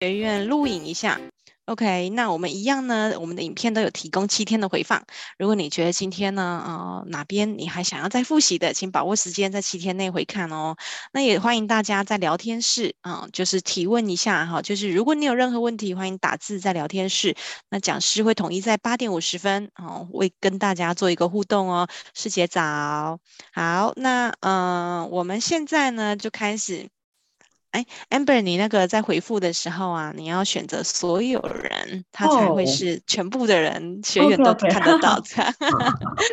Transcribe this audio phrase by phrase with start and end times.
[0.00, 1.20] 学院录影一下。
[1.64, 5.04] OK，那我们一样呢，我们的影片都有提供七天的回放。
[5.36, 10.76] 如果你觉得今天呢，呃，哪边你还想要再复习的，请把握时间在七天内回看哦。
[11.12, 17.34] 那也欢迎大家在聊天室啊、就是提问一下哈，就是如果你有任何问题，欢迎打字在聊天室。
[17.68, 21.88] 那讲师会统一在八点五十分哦，会跟大家做一个互动哦。
[22.14, 23.18] 师姐早，
[23.52, 26.88] 好，那嗯、我们现在呢就开始。
[27.72, 34.06] 哎，Amber，你那个在回复的时候啊，你要选择所有人，他才会是全部的人，oh.
[34.06, 35.26] 学员都看得到的。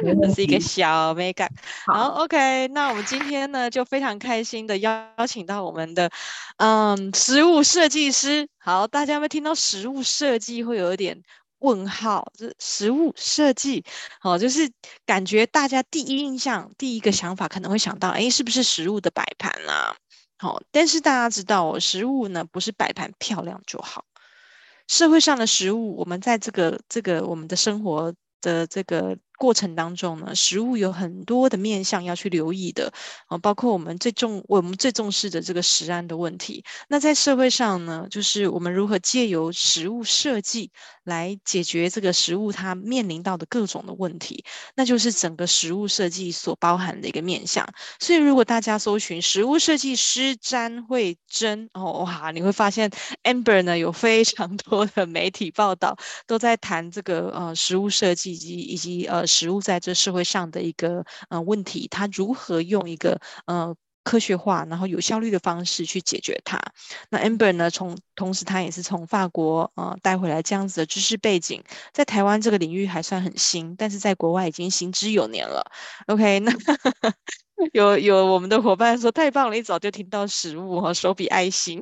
[0.22, 1.50] 这是一个小 mega。
[1.86, 6.10] 好，OK，那我们今天呢就非常开心的邀请到我们的
[6.58, 8.48] 嗯食物设计师。
[8.58, 11.22] 好，大家有没有听到食物设计会有一点
[11.60, 12.32] 问号？
[12.38, 13.84] 就是食物设计，
[14.22, 14.72] 好，就是
[15.06, 19.94] 感觉大家第一印象、第一个想法可能会想到，哎，是不是食物的摆盘啊？
[20.44, 24.04] 好，但是大家知道哦，食物呢不是摆盘漂亮就好。
[24.90, 29.18] 社会上的食物，我们在这个这个我们的生活的这个。
[29.44, 32.94] 过程当中呢，食物有很多的面向要去留意的
[33.28, 36.64] 啊，包括我们最重我们最重视的这个食安的问题。
[36.88, 40.72] 那在社会上呢，就是我们如何借由食物设计
[41.04, 47.68] 来解决这个食物它面临到的各种的问题，那就是整个食物设计所包含的一个面向。
[48.00, 52.90] 所以，如果大家搜寻食物设计师詹慧珍哦，哇，你会发现
[53.24, 59.28] Amber 呢有非常多的媒体报道都在谈这个呃食物设计以及以及呃。
[59.34, 66.60] 食物在这社会上的一个呃问题，它如何用一个呃科学化，然后有效率的方式去解决它？
[67.10, 75.64] 那 Amber 呢，从同时他也是从法国呃带回来这样子的知识背景，在台湾这个领域还算很新，但是在国外已经行之有年了。
[76.08, 76.52] OK，那。
[77.72, 81.82] 有有我们的伙伴说太棒了，一早就听到食物哈，手比爱心，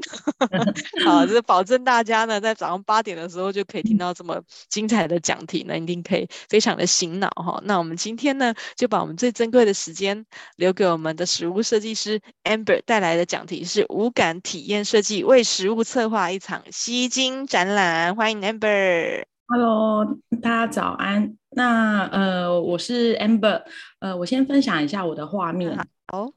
[1.04, 7.60] 好，就保证大家呢在早上八点的时候就可以听到这么精彩的讲题呢，一定可以非常的醒脑哈。
[7.66, 10.26] 那我们今天呢就把我们最珍贵的时间
[10.58, 19.24] 留给我们的食物设计师 Amber 带来的讲题是无感体验设计，为食物策划一场吸睛展览，欢迎 Amber。
[19.48, 20.06] Hello，
[20.42, 21.41] 大家早安。
[21.54, 23.66] 那呃，我是 Amber。
[24.00, 25.78] 呃，我先分享一下我的画面。
[26.08, 26.32] 好，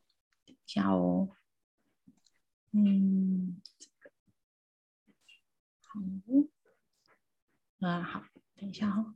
[0.44, 1.28] 等一下哦。
[2.72, 3.60] 嗯，
[5.80, 6.00] 好。
[7.88, 8.24] 啊，好，
[8.56, 9.14] 等一下哦。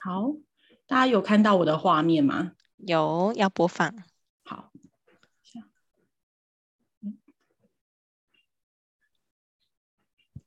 [0.00, 0.32] 好，
[0.86, 2.52] 大家有看到我的画面吗？
[2.76, 3.94] 有，要播放。
[4.44, 4.72] 好。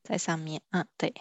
[0.04, 1.14] 在上面，嗯，对，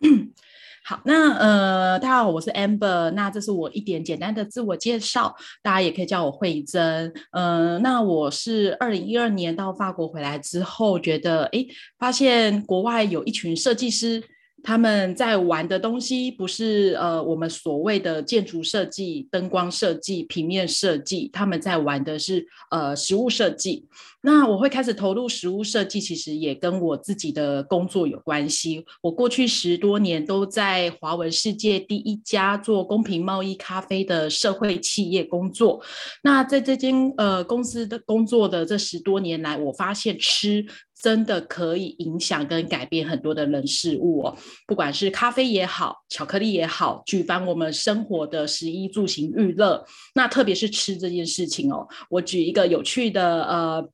[0.82, 11.66] 好，那呃，大家好，我是 Amber，那这是我一点简单的自我介绍，大家也可以叫我慧珍，嗯、那我是二零一二年到法国回来之后，觉得，哎，
[11.98, 14.22] 发现国外有一群设计师。
[14.62, 23.86] 他们在玩的东西不是呃我们所谓的建筑设计、灯光设计、平面设计，他们在玩的是呃食物设计。
[24.22, 28.84] 那我会开始投入食物设计，其实也跟我自己的工作有关系。
[29.00, 35.82] 我过去十多年都在华文世界第一家做公平贸易咖啡的社会企业工作。
[36.22, 40.66] 那在这间呃公司的工作的这十多年来，我发现吃。
[41.02, 49.82] 真的可以影响跟改变很多的人事物哦，不管是咖啡也好，巧克力也好，举凡我们生活的食衣住行娱乐，
[50.14, 53.88] 那特别是吃这件事情哦，我举一个有趣的呃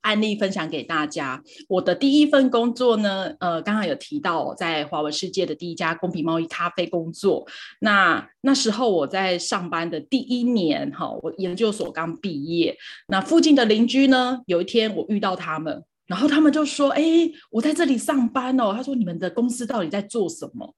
[0.00, 1.40] 案例分享给大家。
[1.68, 7.46] 我的第一份工作呢，呃，刚刚有提到在华文世界的第一家公平贸易咖啡工作。
[7.78, 12.76] 那那时候我在上班的第一年，哈，我研究所刚毕业，
[13.06, 15.84] 那附近的邻居呢，有一天我遇到他们。
[16.06, 17.02] 然后他们就说：“哎，
[17.50, 20.74] 我在这里上班哦。”他说：“你们的公司到底在做什么？”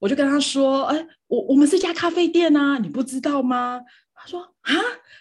[0.00, 3.80] 我就跟他说：“哎，我我们是一家咖啡店啊，你不知道吗？”
[4.14, 4.74] 他说：“啊，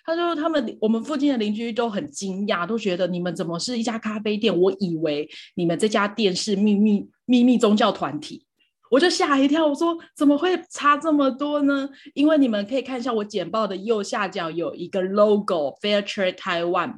[0.06, 4.56] 他说他们我们附近的邻居都很惊讶，都觉得你们怎么是一家咖啡店？
[4.56, 8.46] 我以为你们这家店是秘密秘密宗教团体。”
[8.90, 16.96] 我就吓一跳，我说：“怎么会差这么多呢？”因为你们可以看一下我简报的右下角有一个 logo，Fair Trade Taiwan。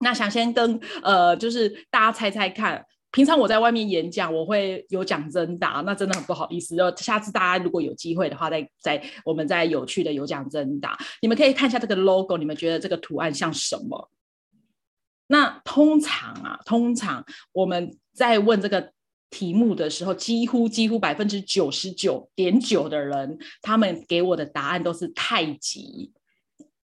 [0.00, 6.76] 那想先跟呃，就是大家猜猜看，平常我在外面演讲，我会有讲真答，那真的很不好意思。
[6.76, 14.10] 就下次大家如果有机会的话，再再我们再有趣的有讲真答，你们可以看一下这个 logo，你们觉得这个图案像什么？
[15.28, 18.92] 那通常啊，通常我们在问这个
[19.30, 26.12] 题目的时候，几乎几乎百分之九十九点九的人，他们给我的答案都是太极。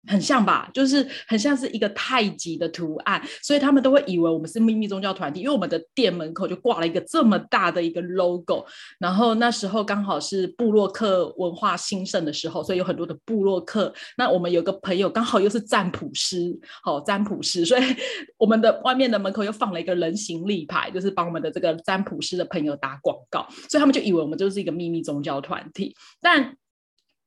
[0.07, 8.65] 很像吧，就是很像是一个太极的图案，所以他们都会以为我们是秘密宗教团体，因为我们的店门口就挂了一个这么大的一个 logo。
[8.99, 13.93] 然后那时候刚好是部落客文化兴盛的时候，所以有很多的部落客。
[14.17, 17.83] 那我们有个朋友刚好又是占卜师，好占卜师，所以
[18.37, 26.57] 我们的外面的门口又放了一个人形立牌，就是帮我们的这个占卜师的朋友打广告，所以他们就以为我们就是一个秘密宗教团体，但。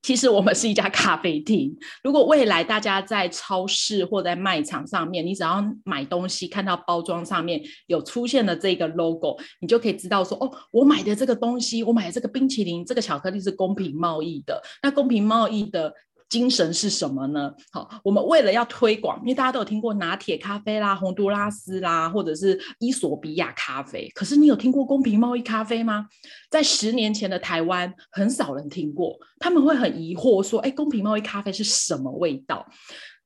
[0.02, 1.76] 其实我们是一家咖啡厅。
[2.04, 14.62] 如果未来大家在超市或在卖场上面，你只要买东西看到包装上面有出现的这个 logo，你就可以知道说，哦，我买的这个东西，我买的这个冰淇淋，这个巧克力是公平贸易的。
[14.82, 15.94] 那公平贸易的。
[16.30, 17.52] 精神是什么呢？
[17.72, 24.08] 好，我们为了要推广，因为大家都有听过拿铁咖啡啦、洪都拉斯啦，或者是伊索比亚咖啡。
[24.14, 26.08] 可是你有听过公平贸易咖啡吗？
[26.52, 32.66] 在十年前的台湾，很少人听过，他们会很疑惑说：“哎，公平贸易咖啡是什么味道？”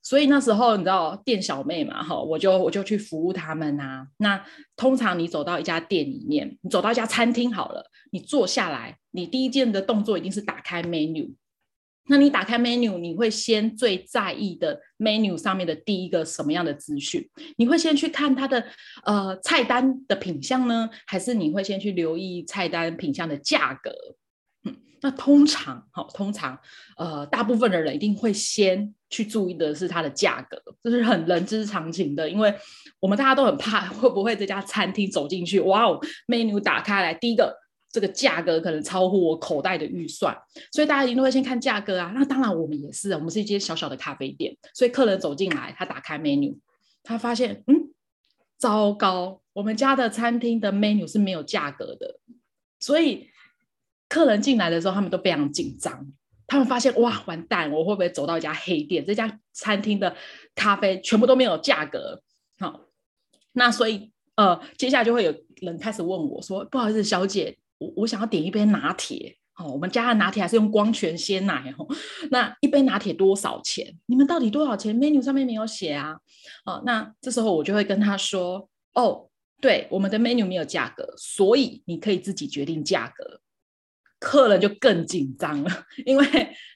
[0.01, 4.05] 所以那时候你知道店小妹嘛，哈，我就我就去服务他们啊。
[4.17, 4.41] 那
[4.75, 11.33] 通常你走到一家店里面，你走到一家餐厅好了，你坐下来，你第一件的动作一定是打开 menu。
[12.07, 17.25] 那你打开 menu，你会先最在意的 menu 上面的第一个什么样的资讯？
[17.55, 18.61] 你会先去看它的
[19.05, 23.89] 呃菜单的品相呢，还是你会先去留意菜单品相的价格？
[24.65, 26.59] 嗯，那通常好，通常
[26.97, 32.53] 呃大部分的人一定会先去注意的是它的价格，这是很人之常情的，因为
[32.99, 35.97] 我们大家都很怕 会不会这家餐厅走进去，哇哦
[36.27, 37.62] ，menu 打开来第一个。
[37.93, 40.35] 这个价格可能超乎我口袋的预算，
[40.71, 42.11] 所以大家一定都会先看价格啊。
[42.15, 46.57] 那当然，我们也是，我们是一间小小的咖啡店，所以客人走进来，他打开 menu，
[47.03, 47.93] 他发现，嗯，
[48.57, 52.19] 糟糕，我们家的餐厅的 menu 是没有价格的。
[52.79, 53.29] 所以
[54.09, 56.11] 客人进来的时候，他们都非常紧张，
[56.47, 59.05] 他们发现，哇，完蛋，我会不会走到一家黑店？
[59.05, 60.15] 这家餐厅的
[60.55, 62.23] 咖啡全部都没有价格。
[62.57, 62.81] 好，
[63.51, 67.55] 那所以，呃，接下来就会有人开始问我说，不好意思，小姐。
[67.95, 71.87] 我想要点一杯拿铁，哦，我们家的拿铁还是用光泉鲜奶哦。
[72.29, 73.97] 那一杯拿铁多少钱？
[74.05, 76.17] 你们到底多少钱？menu 上面没有写啊。
[76.65, 79.29] 哦，那这时候我就会跟他说，哦，
[79.61, 83.39] 对，我们的 menu 没有价格，所以你可以自己决定价格。
[84.19, 86.25] 客人就更紧张了，因为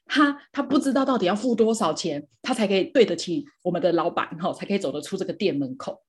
[0.06, 6.04] 他他不知道到底要付多少钱，他才可以对得起我们的老板，哈，才可以走得出这个店门口。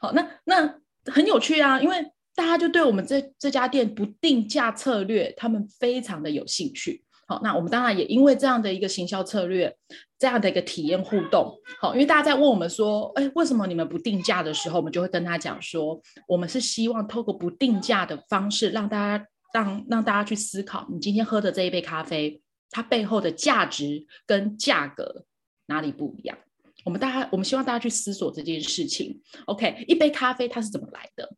[0.00, 2.13] 好，那那很有趣啊，因为。
[2.34, 7.04] 大家就对我们这这家店不定价策略，他们非常的有兴趣。
[7.26, 9.74] 好，那我们当然也因为这样的一个行销策略，
[10.18, 15.98] 这样的一个体验互动，好，因为大家在问我们说，哎，为什么你们不定价的时候，我们就会跟他讲说，
[16.28, 25.24] 我们是希望透过不定价的方式，让大家让让大家去思考，你今天喝的这一杯咖啡，它背后的价值跟价格
[25.66, 26.36] 哪里不一样？
[26.84, 29.22] 我们大家，我们希望大家去思索这件事情。
[29.46, 31.34] OK，一杯咖啡它是怎么来的？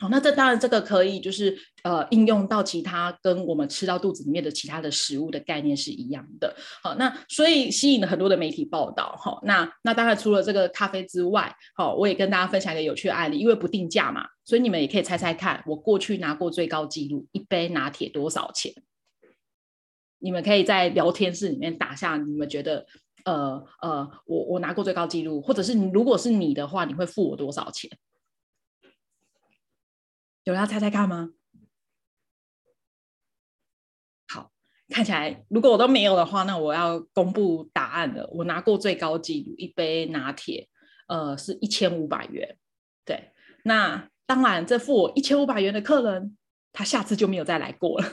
[0.00, 6.56] 好，那这当然这个可以就是呃应用到其他跟我们吃到肚子里面的其他的食物的概念是一样的。
[6.82, 9.14] 好，那所以吸引了很多的媒体报道。
[9.18, 18.72] 好，那那当然除了这个咖啡之外，好，我也跟大家分享一个有趣的案例，因为不定价嘛，所以你们也可以猜猜看，我过去拿过最高纪录一杯拿铁多少钱？
[20.18, 22.86] 你们可以在聊天室里面打下，你们觉得
[23.26, 27.90] 呃呃，我我拿过最高纪录，或者是如果是你的话，你会付我多少钱？
[30.50, 31.30] 有要猜猜看吗？
[34.28, 34.50] 好，
[34.88, 38.28] 看起来如果我都没有的话，那我要公布答案了。
[38.32, 40.68] 我拿过最高纪录，一杯拿铁，
[41.06, 42.58] 呃，是一千五百元。
[43.04, 43.32] 对，
[43.64, 46.36] 那当然，这付我一千五百元的客人。
[46.72, 48.08] 他下次就没有再来过了，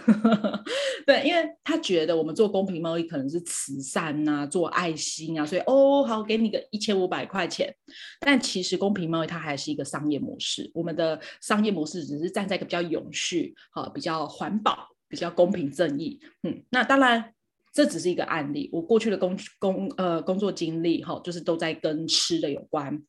[1.05, 7.73] 对，因为他觉得我们做公平贸易可能是慈善啊，做爱心啊，所以哦，好，给你个一千五百块钱。
[8.19, 16.19] 但其实公平贸易它还是一个商业模式，我们的商业模式只是站在一个比较永续、哈，比较环保、比较公平正义。
[16.41, 17.31] 嗯，那当然
[17.71, 22.99] 这只是一个案例，我过去的工工呃工作经历哈，就是都在跟吃的有关，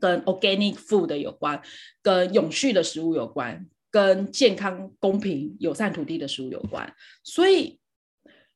[0.00, 1.60] 跟 organic food 有关，
[2.00, 3.66] 跟永续的食物有关。
[3.90, 7.80] 跟健康、公平、友善土地的食物有关，所以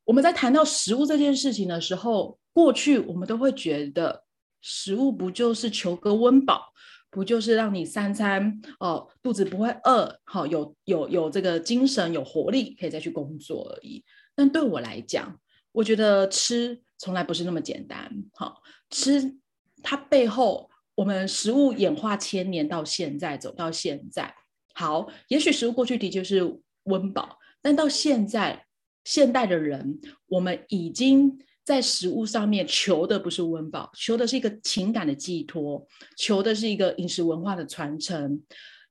[0.04, 4.24] 我们在谈到食物这件事情的时候，过去我们都会觉得
[4.60, 6.72] 食物不就是求个温饱，
[7.10, 14.04] 不就是让你三餐哦肚子不会饿，好、有有有这个精神、有活力，可以再去工作而已。
[14.34, 15.38] 但对我来讲，
[15.72, 18.12] 我觉得吃从来不是那么简单。
[18.34, 19.36] 好、吃
[19.82, 24.34] 它背后，我们食物演化千年到现在，走到现在。
[24.74, 28.66] 好，也许食物过去的确是温饱，但到现在，
[29.04, 35.86] 现代的人，我们已经在食物上面求的不是温饱，求的是一个情感的寄托，
[36.16, 38.42] 求的是一个饮食文化的传承，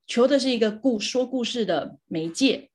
[0.08, 2.70] 求的是一个故说故事的媒介。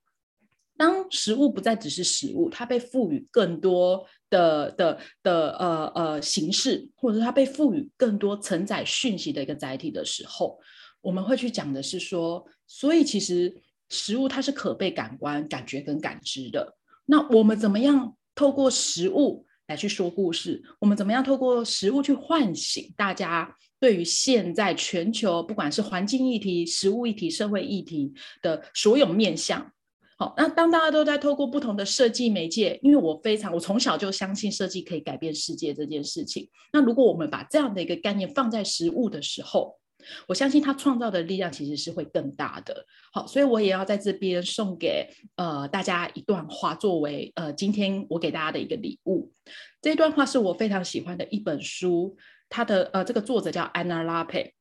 [0.79, 10.61] 当食物不再只是食物，它被赋予更多的的的呃呃形式，或者是它被赋予更多承载讯息的一个载体的时候，
[11.01, 13.55] 我们会去讲的是说，所以其实
[13.89, 16.77] 食物它是可被感官感觉跟感知的。
[17.05, 20.63] 那我们怎么样透过食物来去说故事？
[20.81, 28.13] 我们怎么样透过食物去唤醒大家对于现在全球不管是环境议题、食物议题、社会议题
[28.43, 29.71] 的所有面向？
[30.19, 36.49] 好，那当大家都在透过不同的设计媒介，因为我非常，我从小就相信设计可以改变世界这件事情。
[36.73, 39.79] 那如果我们把这样的一个概念放在食物的时候，
[40.27, 42.85] 我相信他创造的力量其实是会更大的。
[43.13, 49.33] 好，所以我也要在这边送给呃大家一段话，作为呃今天我给大家的一个礼物。
[49.81, 52.17] 这一段话是我非常喜欢的一本书，
[52.49, 54.53] 它的呃这个作者叫安娜拉佩，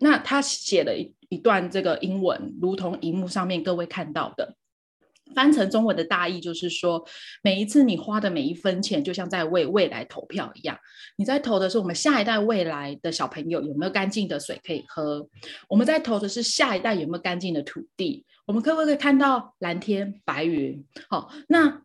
[0.00, 4.56] 那他写了一一段这个英文，如同荧幕上面各位看到的。
[5.34, 7.04] 翻成中文的大意就是说，
[7.42, 10.78] 每一次你花的每一分钱，就像在为未来投票一样。
[11.16, 15.28] 你在投的是我们下一代未来的小朋友有没有干净的水可以喝？
[15.68, 18.24] 我们在投的是下一代有没有干净的土地？
[18.46, 20.84] 我们可不可以看到蓝天白云？
[21.10, 21.82] 好，那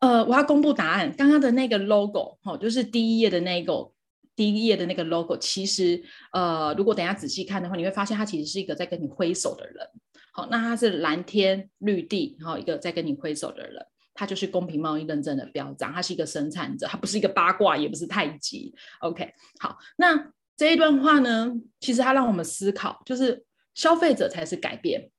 [0.00, 1.14] 呃，我要公布答案。
[1.16, 3.90] 刚刚的那个 logo，好，就是第一页的那个
[4.34, 9.88] 第一页的那个 logo，其实呃，如果等下仔细看的话，你会发现它其实是一个在跟你挥手的人。
[10.32, 18.74] 好，那他是蓝天绿地，然后一个在跟你挥手的人，他就是公平贸易认证的标章，他是一个生产者，他不是一个八卦，也不是太极。
[19.00, 25.10] OK，好，那这一段话呢，其实它让我们思考，就是消费者才是改变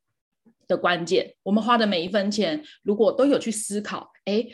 [0.68, 1.36] 的关键。
[1.44, 4.48] 我们花的每一分钱，如果都有去思考，哎。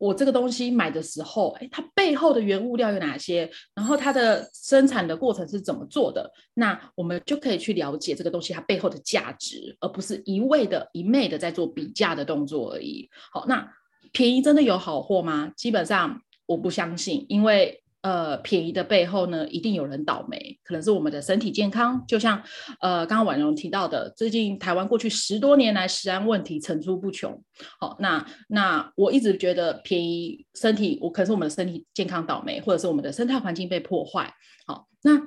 [0.00, 3.48] 我这个东西买的时候，哎，它背后的原物料有哪些？
[3.74, 6.28] 然后它的生产的过程是怎么做的？
[6.54, 13.06] 那我们就可以去了解这个东西它背后的价值，而不是一味的、一昧的在做比价的动作而已。
[13.30, 13.70] 好，那
[14.10, 15.52] 便宜真的有好货吗？
[15.54, 17.82] 基本上我不相信，因为。
[18.02, 22.02] 呃，便宜的背后呢，一定有人倒霉，可能是我们的身体健康。
[22.08, 22.42] 就像
[22.80, 27.42] 呃，刚刚婉容提到的，最近台湾过去十多年来食安问题层出不穷。
[27.78, 34.32] 好，那那我一直觉得便宜身体，我可能是我们的身体健康倒霉，或者是我们的生态环境被破坏。
[34.66, 35.20] 好，那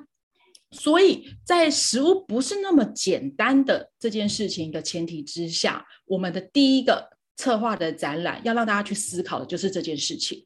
[0.72, 10.44] 所以在食物不是那么简单的这件事情的前提之下，我们的第一个策划的展览要让大家去思考的就是这件事情。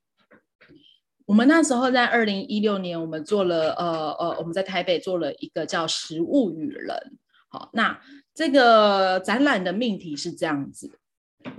[1.28, 7.18] 我们那时候在二零一六年，我们做了呃呃，我们在台北做了一个叫“食物与人”。
[7.52, 8.00] 好，那
[8.34, 10.98] 这个展览的命题是这样子：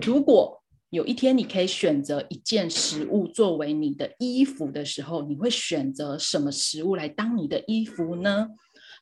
[0.02, 8.48] 如果有一天你可以选择一件食物作为你的衣服的时候，你会选择什么食物来当你的衣服呢？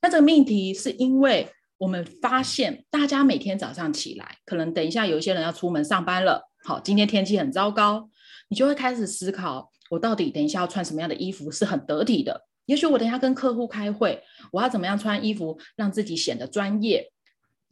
[0.01, 6.51] 那这个命题是因为我们发现，大家每天早上起来，可能等一下有一些人要出门上班了。
[6.65, 8.09] 好，今天天气很糟糕，
[8.49, 9.71] 你就会开始思考。
[9.89, 12.45] 我到底等一下要穿什么样的衣服是很得体的？
[12.65, 17.11] 也许我等一下跟客户开会，我要怎么样穿衣服让自己显得专业？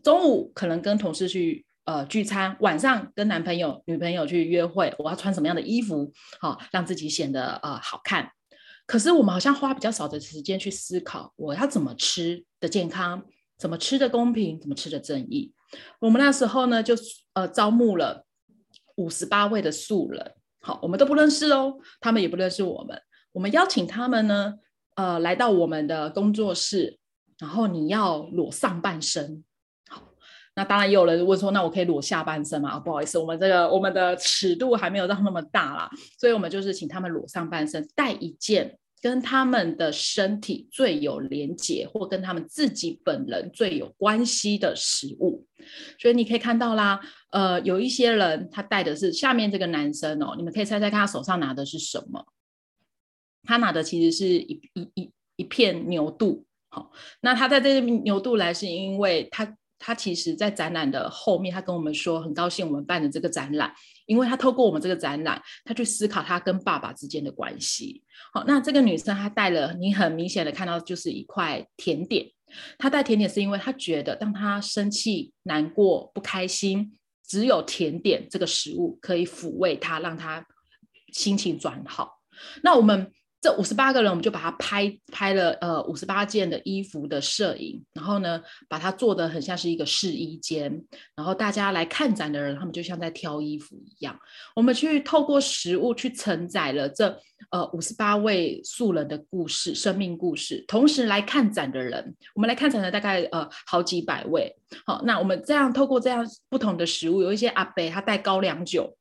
[0.01, 6.13] 中午可能跟同事去呃聚餐，晚上跟男朋友、女朋友去约会，我要穿什么样的衣服？
[6.39, 8.31] 好、让自己显得呃好看。
[8.87, 13.25] 可是我们好像花比较少的时间去思考，我要怎么吃的健康，
[13.57, 15.51] 怎么吃的公平，怎么吃的正义。
[15.99, 16.95] 我们那时候呢，就
[17.33, 18.25] 呃招募了
[18.95, 20.33] 五十八位的素人。
[20.65, 22.99] 好，我们都不认识哦，他们也不认识我们。
[23.31, 24.55] 我们邀请他们呢，
[24.95, 26.97] 呃，来到我们的工作室，
[27.37, 29.43] 然后你要裸上半身。
[29.87, 30.01] 好，
[30.55, 32.71] 那当然也有人问说，那我可以裸下半身吗？
[32.71, 45.45] 啊，不好意思，我们这个我们的尺度还没有到那么大啦，所以我们就是请他们裸上半身，带一件跟他们的身体最有连结，或跟他们自己本人最有关系的食物。
[45.99, 46.99] 所以你可以看到啦。
[47.29, 52.25] 呃，有一些人他带的是下面这个男生哦，你们可以猜猜看他手上拿的是什么？
[53.43, 56.43] 他拿的其实是一一一一片牛肚。
[56.69, 63.71] 好、那他在这边牛肚来是因为他他其实在展览的后面，他跟我们说很高兴我们办的这个展览，
[64.05, 68.03] 因为他透过我们这个展览，他去思考他跟爸爸之间的关系。
[68.33, 72.25] 好、那这个女生她带了，你很明显的看到就是一块甜点。
[72.77, 76.97] 她带甜点是因为她觉得当她生气、难过、不开心。
[77.27, 80.45] 只有甜点这个食物可以抚慰她，让她
[81.11, 82.21] 心情转好。
[82.61, 83.11] 那我们
[83.45, 90.83] 这五十八个人，我们就把它拍拍了呃五十八件的衣服的摄影，然后呢，把它做得很像是一个试衣间，
[91.15, 94.19] 然后大家来看展的人，他们就像在挑衣服一样。
[94.55, 97.15] 我们去透过食物去承载了这
[97.51, 104.51] 呃五十八位素人的故事、生命故事，同时来看展的人，我们来看展的大概呃好几百位。
[104.87, 108.97] 好，那我们这样透过这样不同的食物，有一些阿伯他带高粱酒。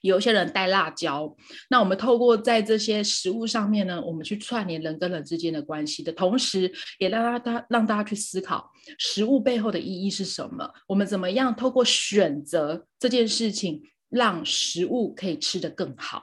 [0.00, 1.34] 有些人带辣椒，
[1.68, 10.68] 那我们透过在这些食物上面呢，我们去串联人跟人之间的关系的同时，也让大家让大家去思考食物背后的意义是什么。
[10.86, 16.22] 我们怎么样透过选择这件事情，让食物可以吃得更好？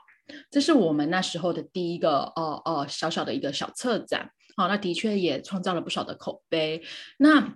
[0.52, 4.30] 这是我们那时候的第一个哦哦小小的一个小策展。
[4.58, 6.82] 好，那的确也创造了不少的口碑。
[7.20, 7.56] 那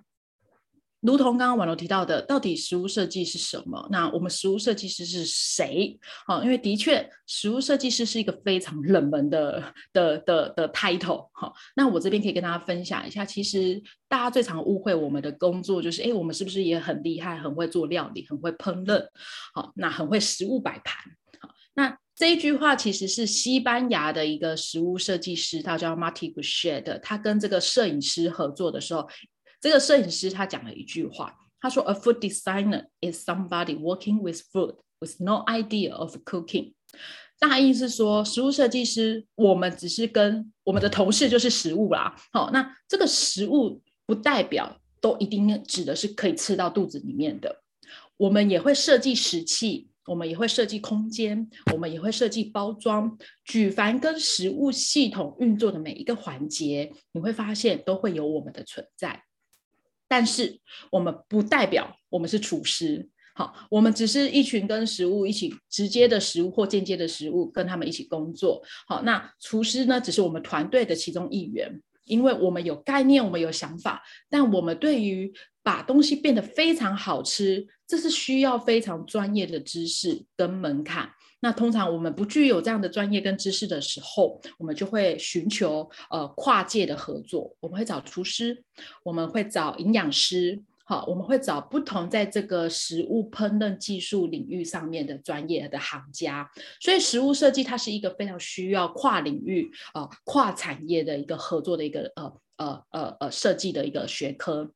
[1.02, 3.88] 如同刚刚婉柔提到的，到底食物设计是什么？
[3.90, 5.98] 那我们食物设计师是谁？
[6.24, 11.28] 好，因为的确，食物设计师是一个非常冷门的的的的 title。
[11.32, 19.04] 好，那我这边可以跟大家分享一下，其实大家最常误会我们的工作就是，哎，我们是不是也很厉害，很会做料理，很会烹饪？
[19.54, 20.96] 好，那很会食物摆盘。
[21.40, 29.08] 好，那这一句话其实是西班牙的一个食物设计师，他叫 Martí Gouchet，他跟这个摄影师合作的时候。
[29.62, 36.74] 这个摄影师他讲了一句话，他说：“A food designer is somebody working with food with no idea of cooking。”
[37.38, 42.14] 大意是说，食物设计师，我们只是跟我们的同事就是食物啦。
[42.32, 47.62] 好，那这个食物不代表都一定指的是可以吃到肚子里面的。
[48.16, 53.16] 我们也会设计食器，我们也会设计空间，我们也会设计包装。
[53.44, 59.22] 举凡跟食物系统运作的每一个环节，你会发现都会有我们的存在。
[60.12, 81.10] 但是我们不代表我们是厨师，好，我们只是一群跟食物一起直接的食物或间接的食物跟他们一起工作，好，那厨师呢，只是我们团队的其中一员，因为我们有概念，我们有想法，但我们对于把东西变得非常好吃，这是需要非常专业的知识跟门槛。
[81.44, 87.52] 那通常我们不具有这样的专业跟知识的时候，我们就会寻求呃跨界的合作。
[87.58, 88.62] 我们会找厨师，
[89.02, 96.48] 我们会找营养师，好，我们会找不同在这个食物烹饪技术领域上面的专业的行家。
[96.80, 104.70] 所以食物设计它是一个非常需要跨领域啊、跨产业的一个合作的一个呃呃呃呃设计的一个学科。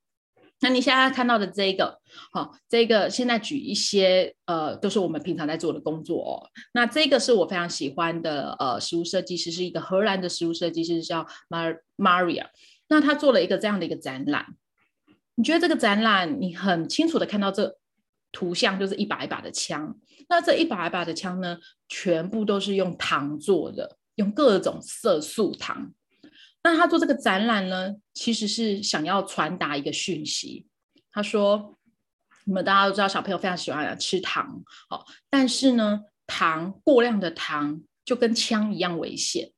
[0.61, 2.01] 那你现在看到的这个，
[2.33, 6.49] 好，这个现在举一些，呃，都是我们平常在做的工作哦。
[6.73, 12.47] 那这个是我非常喜欢的，呃，食物设计师是一个荷兰的食物设计师，叫 Mar Maria。
[12.89, 14.47] 那他做了一个这样的一个展览。
[15.35, 17.77] 你觉得这个展览，你很清楚的看到这
[18.33, 19.95] 图像，就是一把一把的枪。
[20.31, 25.93] 那这一把一把的枪呢，全部都是用糖做的，用各种色素糖。
[26.67, 30.67] 那他做这个展览呢，其实是想要传达一个讯息。
[31.13, 31.77] 他说
[32.45, 39.53] ：“你们大家都知道，小朋友非常喜欢吃糖，好，但是呢，糖过量的糖就跟枪一样危险。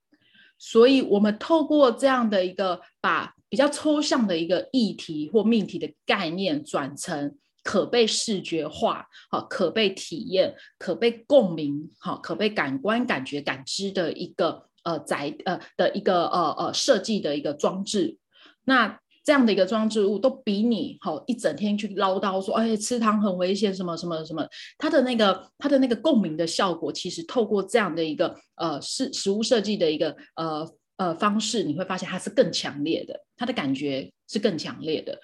[0.59, 18.17] 所以，我们透过这样的一个把比较抽象的一个议题或命题的概念，转成可被视觉化、好，可被体验、可被共鸣、好，可被感官感觉感知的一个。”呃，宅呃的一个呃呃设计的一个装置，
[18.65, 24.49] 那这样的一个装置物都比你好、一整天去唠叨说，哎，吃糖很危险，什么什么什么，
[24.79, 35.19] 它的那个它的那个共鸣的效果，其实透过这样的一个呃食食物设计的一个呃呃方式，你会发现它是更强烈的，它的感觉是更强烈的。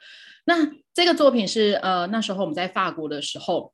[0.45, 3.74] 那这个作品是呃那时候我们在法国的时候。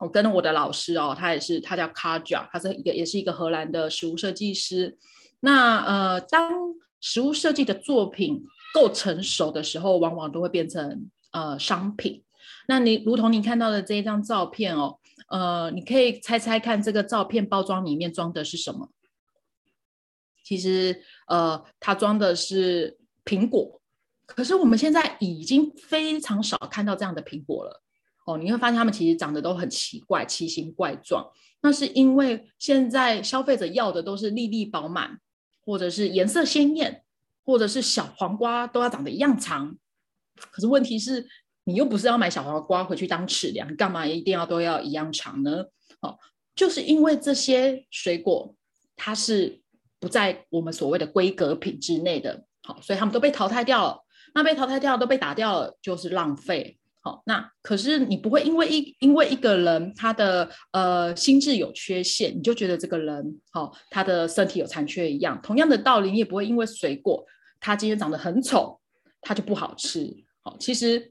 [0.00, 4.96] 我跟我的老师哦，他也是，他叫 Kaja，他是一个，也是一个荷兰的食物设计师。
[5.40, 6.50] 那呃，当
[7.00, 12.24] 食物设计的作品够成熟的时候，往往都会变成呃商品。
[12.66, 18.88] 那你如同你看到的这一张照片哦，呃，你可以猜猜看，这个照片包装里面装的是什么？
[20.42, 23.80] 其实呃，它装的是苹果。
[24.24, 27.82] 可是我们现在已经非常少看到这样的苹果了。
[28.26, 31.28] 哦，你会发现他们其实长得都很奇怪，奇形怪状。
[31.62, 35.18] 那是因为现在消费者要的都是粒粒饱满，
[35.62, 37.04] 或者是颜色鲜艳，
[37.44, 39.76] 或者是小黄瓜都要长得一样长。
[40.36, 41.28] 可是问题是，
[41.64, 45.64] 你又不是要买小黄瓜回去当尺量，干嘛一定要都要一样长呢？
[46.00, 46.16] 哦，
[46.54, 48.54] 就是因为这些水果
[48.96, 49.60] 它是
[49.98, 54.02] 不在我们所谓的规格品之内的，好，所以他们都被淘汰掉了。
[54.32, 56.78] 那被淘汰掉都被打掉了，就是浪费。
[57.02, 65.40] 好，那可是你不会因为一因为一个人他的呃心智有缺陷，你就觉得这个人好、哦，他的身体有残缺一样。
[65.42, 67.24] 同样的道理，你也不会因为水果
[67.58, 68.78] 它今天长得很丑，
[69.22, 70.14] 它就不好吃。
[70.42, 71.10] 好、其实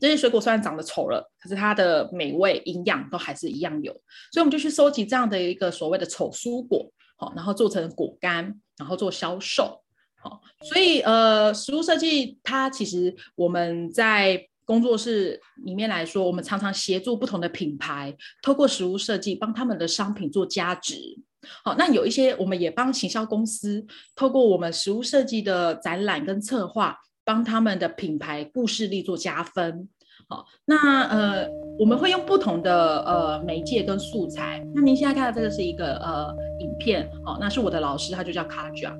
[0.00, 3.92] 这些水果虽然长得丑了，可是它的美味、营养都还是一样有。
[4.32, 9.80] 所以我们就去收集这样的一个所谓的丑蔬果，好、然后做成果干，然后做销售。
[10.16, 21.18] 好、所以呃，食物设计它其实我们在工作室里面来说，我们常常协助不同的品牌，透过实物设计帮他们的商品做加值。
[21.62, 29.88] 好，那有一些我们也帮行销公司，透过我们实物设计的展览跟策划，帮他们的品牌故事力做加分。
[30.28, 34.64] 好，那呃，我们会用不同的呃媒介跟素材。
[34.74, 38.96] 那您现在看到这个是一个呃影片，好，那是我的老师，他就叫卡贾。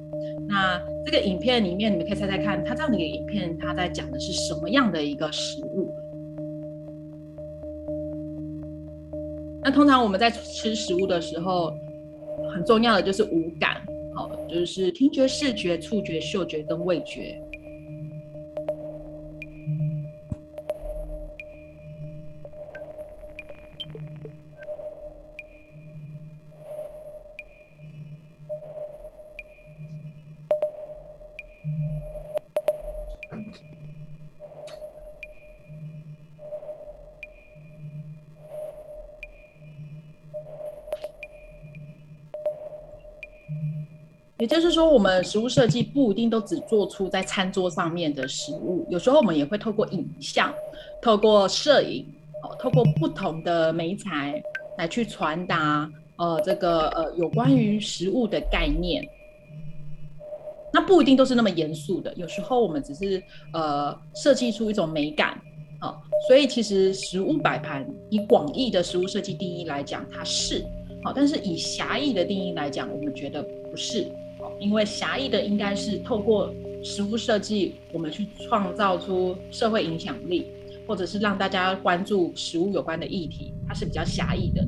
[0.47, 5.91] 那这个影片里面，你们可以猜猜看，它这样的一个影片，它在讲的是什么样的一个食物？
[9.63, 11.73] 那通常我们在吃食物的时候，
[12.53, 13.81] 很重要的就是五感，
[14.15, 17.41] 好，就是听觉、视觉、触觉、嗅觉跟味觉。
[44.45, 50.53] 也就是说，我们食物设计不一定都只做出在餐桌上面的食物，有时候我们也会透过影像、
[51.01, 52.05] 透过摄影、
[52.43, 54.43] 哦，透过不同的媒材
[54.77, 59.03] 来去传达呃这个呃有关于食物的概念。
[60.71, 63.23] 那不一定都是那么严肃的，有时候我们只是
[63.55, 65.31] 呃设计出一种美感
[65.79, 65.97] 啊、哦。
[66.29, 70.63] 所以其实食物摆盘以广义的食物设计定义来讲，它是
[71.03, 74.07] 好、但是以狭义的定义来讲，我们觉得不是。
[74.65, 76.51] 因为狭义的应该是透过
[76.83, 80.47] 食物设计，我们去创造出社会影响力，
[80.87, 84.65] 或者是让大家关注食物有关的议题，它是比较狭义的。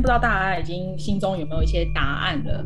[0.00, 2.64] 不知道大家已经心中有没有一些答案了？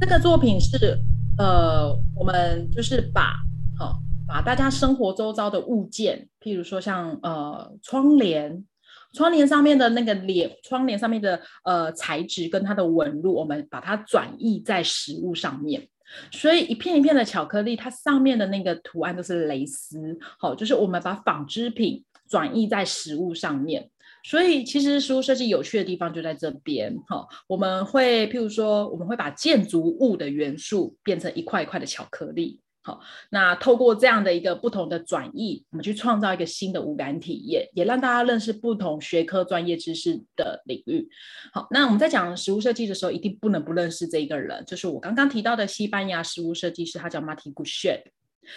[0.00, 0.96] 这个作品是
[1.38, 3.34] 呃，我们就是把
[3.76, 8.64] 好、哦、把大家生活周遭的物件，譬如说像呃窗帘，
[9.12, 15.88] 窗帘上面的那个帘，窗帘上面的呃材质跟它的纹路，我们把它转译在食物上面。
[16.30, 23.90] 所以一片一片的巧克力，它上面的那个图案都是蕾丝，好，就是我们把纺织品转移在食物上面。
[24.24, 32.60] 所以其实食物设计有趣的地方就在这边，好，我们会譬如说，我们会把建筑物的元素变成一块一块的巧克力。
[32.88, 32.98] 好，
[33.28, 41.06] 那透过这样的一个不同的转译，我们去创造一个新的五感体验，也让大家认识不同学科专业知识的领域。
[41.52, 48.10] 好，那我们在讲食物设计的时候，一定不能不认识这一个人，就是我刚刚提到的西班牙食物设计师，他叫 m a r t i g u c h e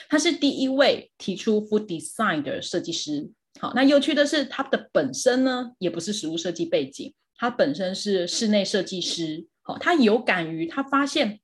[0.08, 3.30] 他是第一位提出 food design 的设计师。
[3.60, 9.46] 好，那有趣的是，他的本身呢，也不是食物设计背景，他本身是室内设计师。
[9.62, 11.41] 好，他有感于他发现。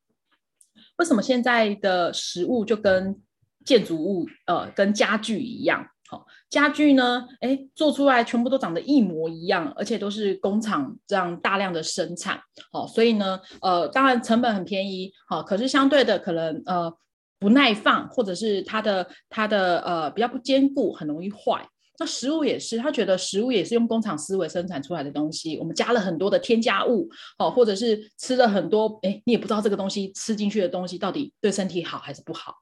[0.97, 3.19] 为什么现在的食物就跟
[3.65, 5.85] 建筑物，呃，跟家具一样？
[6.09, 12.39] 好，家具呢，哎，做出来全部都长得一模一样，而且都是工厂这样大量的生产。
[12.71, 16.91] 好，所以呢，呃，当然成本很便宜，好，可是相对的可能呃
[17.39, 21.67] 不耐放，或者是它的它的呃比较不坚固，很容易坏。
[21.99, 32.55] 那食物也是，他觉得食物也是用工厂思维生产出来的东西，我们加了很多的添加物，哦，或者是吃了很多，哎，你也不知道这个东西吃进去的东西到底对身体好还是不好。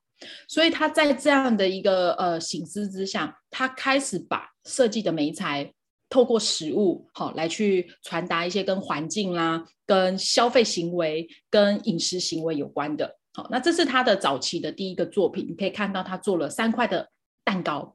[0.48, 5.74] 所以他在这样的一个呃醒思之下，他开始把设计的媒材
[6.10, 13.18] 透过食物，好、来去传达一些跟环境啦、跟消费行为、跟饮食行为有关的。
[13.34, 17.10] 好、那这是他的早期的第一个作品，你可以看到他做了三块的
[17.44, 17.95] 蛋糕。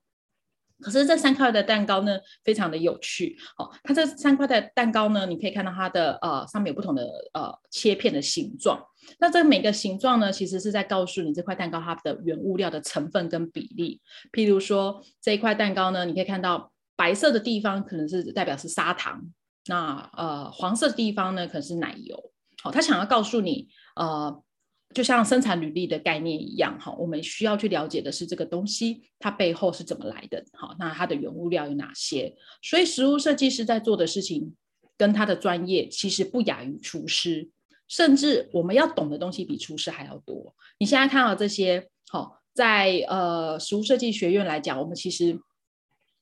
[0.81, 3.37] 可是这三块的蛋糕呢，非常的有趣。
[3.59, 8.81] 哦，它这三块的蛋糕呢，你可以看到它的呃上面有不同的呃切片的形状。
[9.19, 14.01] 那这每个形状呢，其实是在告诉你这块蛋糕它的原物料的成分跟比例。
[14.33, 19.21] 譬如说这一块蛋糕呢，你可以看到白色的地方可能是代表是砂糖，
[19.67, 22.33] 那呃黄色的地方呢可能是奶油。
[22.63, 24.43] 好，他想要告诉你呃。
[24.93, 32.35] 就像生产履历的概念一样，哈，我们需要去了解的是这个东西它背后是怎么来的，好，那它的原物料有哪些？
[32.61, 34.53] 所以食物设计师在做的事情
[34.97, 37.49] 跟他的专业其实不亚于厨师，
[37.87, 40.55] 甚至我们要懂的东西比厨师还要多。
[40.79, 45.41] 你现在看到这些，好，在呃食物设计学院来讲，我们其实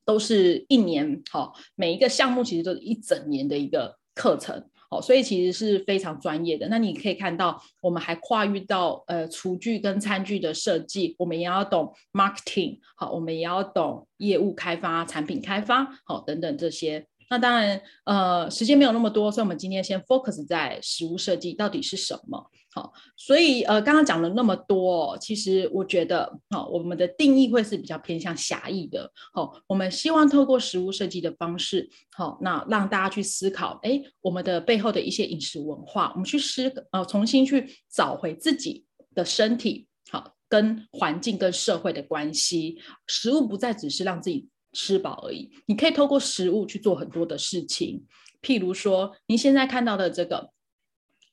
[0.05, 4.69] 都是一年，好，每一个项目其实都是一整年的一个课程。
[4.91, 6.67] 好，所以其实是非常专业的。
[6.69, 17.07] 那你可以看到，我们还跨越到呃厨具跟餐具的设计，我们也要懂 marketing，好，我们也要懂业务开发、产品开发，好，等等这些。
[17.31, 22.51] 那当然，呃，时间没有那么多，所以我们今天先 focus 在食物设计到底是什么。
[22.71, 29.11] 好，所以呃，刚刚讲了那么多，其实我觉得，好，我们的定义会是比较偏向狭义的。
[29.33, 44.49] 好，我们希望透过食物设计的方式，好，那让大家去思考，哎，我们的背后的一些饮食文化，我们去思呃，重新去找回自己的身体，好，跟环境跟社会的关系，食物不再只是让自己。
[44.75, 48.05] 吃饱而已，你可以透过食物去做很多的事情。
[48.43, 50.51] 譬如说，您现在看到的这个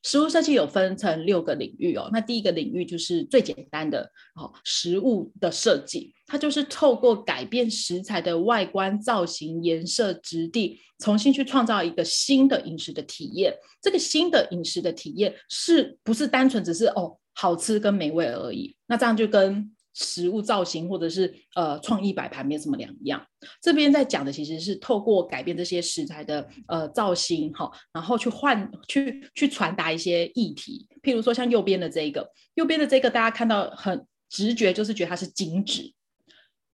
[0.06, 2.08] 食物设计有分成六个领域哦。
[2.13, 4.04] 那第一个领域就是最简单的
[4.36, 13.52] 哦，食物的设计，它就是透过改变食材的外观造型、颜色、质地，重新去创造一个新的饮食的体验。
[13.82, 18.76] 这个新的饮食的体验是不是单纯只是哦好吃跟美味而已？
[18.86, 23.25] 那这样就跟食物造型或者是呃创意摆盘没什么两样。
[23.62, 30.86] 这边在讲的其实是透过改变这些食材的呃造型哈，然后去换去去传达一些议题。
[31.01, 35.93] 譬如说像右边的这个，右边的这个大家看到很直觉就是觉得它是精致，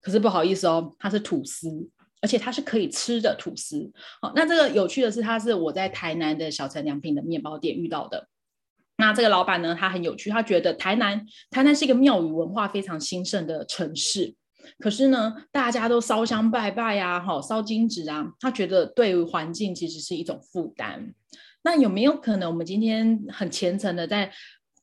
[0.01, 1.69] 可是不好意思哦，它是吐司，
[2.21, 3.91] 而且它是可以吃的吐司。
[4.19, 8.27] 好，那这个有趣的是，它是我在台南的小陈良品的面包店遇到的。
[9.01, 14.35] 那这个老板呢，他很有趣，他觉得台南台南是一个庙宇文化非常兴盛的城市，
[14.77, 21.15] 可是呢，大家都烧香拜拜呀，哈，烧金纸啊，他觉得对于环境其实是一种负担。
[21.63, 24.31] 那有没有可能，我们今天很虔诚的在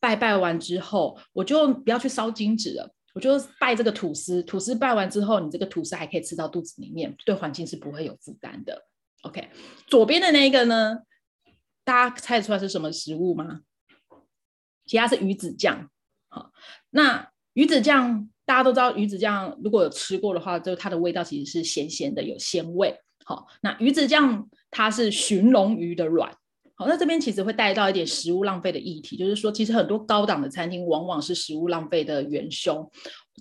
[0.01, 8.83] 拜拜完之后，我就不要去烧金纸了，我就拜这个吐司，吐司拜完之后，你这个吐司还可以吃到肚子里面，对环境是不会有负担的。
[9.23, 9.49] OK，
[9.87, 10.99] 左边的那个呢，
[11.85, 13.61] 大家猜得出来是什么食物吗？
[14.88, 15.88] 其他是鱼子酱，
[16.29, 16.51] 好，
[16.90, 22.98] 那鱼子酱大家都知道，鱼子酱如果有吃过的话，就它的味道其实是咸咸的，有鲜味。
[23.24, 26.35] 好，那鱼子酱它是鲟龙鱼的卵，
[26.74, 32.90] 好，那这边其实会带到一点食物浪费的议题，就是说，其实很多高档的餐厅往往是食物浪费的元凶，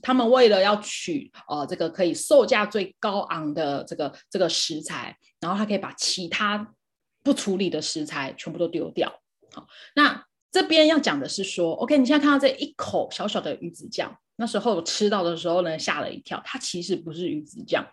[0.01, 6.73] 他们为了要取呃这个可以售价最高昂的这个这个食材，然后他可以把其他
[7.23, 9.21] 不处理的食材全部都丢掉。
[9.53, 10.26] 好，那。
[10.57, 17.85] 这边要讲的是说，OK，你现在看到这一口小小的鱼子酱，那时候吃到的时候呢，吓了一跳，它其实不是鱼子酱，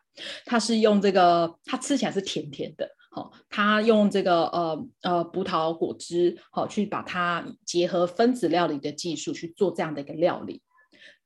[0.46, 10.62] 它是用这个，它吃起来是甜甜的，好，它用这个呃呃葡萄果汁，好，去把它结合分子料理的技术去做这样的一个料理。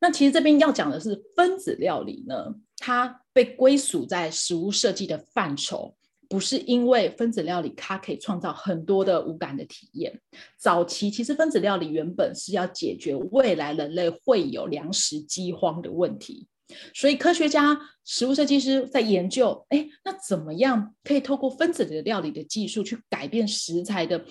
[0.01, 5.95] 那其实这边要讲的是分子料理呢，它被归属在食物设计的范畴。
[6.29, 10.21] 不是因为分子料理它可以创造很多的无感的体验。
[10.59, 16.47] 早期其实分子料理原本是要解决未来人类会有粮食饥荒的问题，
[16.93, 24.23] 所以科学家、食物设计师在研究，哎，那怎么样可以透过分子的料理的技术去改变食材的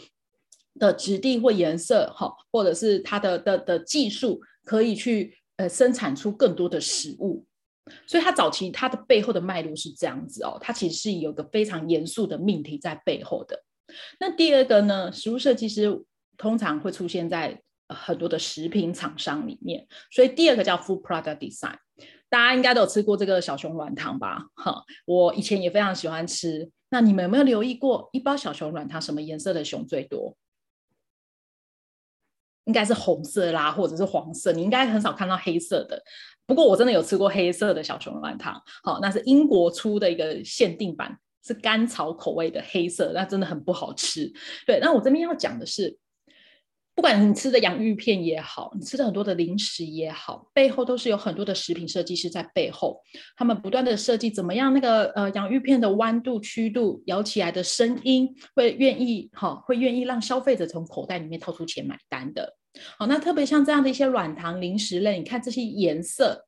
[0.76, 7.44] 的质地或颜色，哈，或者是它的的的技术可以去呃生产出更多的食物。
[8.06, 13.64] 所以，它早期它的背后的脉络是这样子哦，它其实是有个非常严肃的命题在背后的。
[14.20, 16.04] 那第二个呢，食物设计师
[16.38, 21.78] 通常会出现在很多的食品厂商里面，所以第二个叫 Food Product Design。
[22.30, 24.48] 大家应该都有吃过这个小熊软糖吧？
[24.56, 26.70] 哈，我以前也非常喜欢吃。
[26.90, 30.36] 那你们有没有留意过一包小熊软糖什么颜色的熊最多？
[32.66, 34.52] 应该是红色啦，或者是黄色。
[34.52, 36.04] 你应该很少看到黑色的。
[36.48, 44.32] 不过我真的有吃过黑色的小熊软糖，好，那是英国出的一个限定版，是甘草口味的黑色，那真的很不好吃。
[44.66, 45.98] 对，那我这边要讲的是，
[46.98, 53.00] 不管你吃的洋芋片也好，你吃的很多的零食也好，背后都是有很多的食品设计师在背后，
[53.36, 62.52] 他们不断的设计怎么样那个呃洋芋片的弯度、曲度、咬起来的声音，会愿意哈、会愿意让消费者从口袋里面掏出钱买单的。
[62.98, 66.48] 好，那特别像这样的一些软糖零食类，你看这些颜色。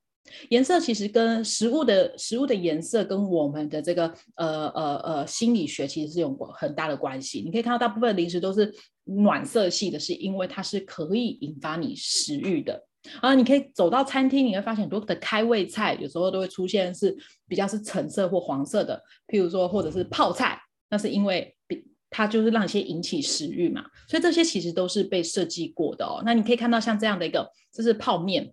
[0.50, 4.06] 颜色其实跟食物的食物的颜色跟我们的这个
[4.36, 7.42] 呃呃呃心理学其实是有很大的关系。
[7.42, 8.72] 你可以看到大部分零食都是
[9.04, 12.86] 暖色系的，是因为它是可以引发你食欲的。
[13.20, 17.16] 啊，你可以走到餐厅，你会发现很多的开胃菜有时候都会出现是
[17.48, 23.82] 比较是橙色或黄色的，譬如说或者是泡菜，那是因为比它就是让一些引起食欲嘛。
[24.06, 26.22] 所以这些其实都是被设计过的哦。
[26.26, 28.52] 那你可以看到像这样的一个，这是泡面。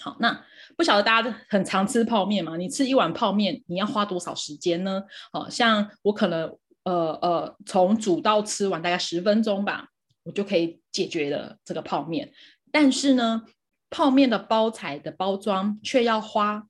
[0.00, 0.44] 好，那。
[0.76, 2.56] 不晓得大家很常吃泡面吗？
[2.56, 5.02] 你吃一碗泡面，你要花多少时间呢？
[5.32, 9.88] 哦，像我可能呃呃，从煮到吃完大概十分钟吧，
[10.22, 12.32] 我就可以解决了这个泡面。
[12.70, 13.42] 但是呢，
[13.90, 16.68] 泡面的包材的包装却要花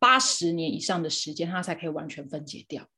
[0.00, 2.88] 八十年以上的时间，它才可以完全分解掉。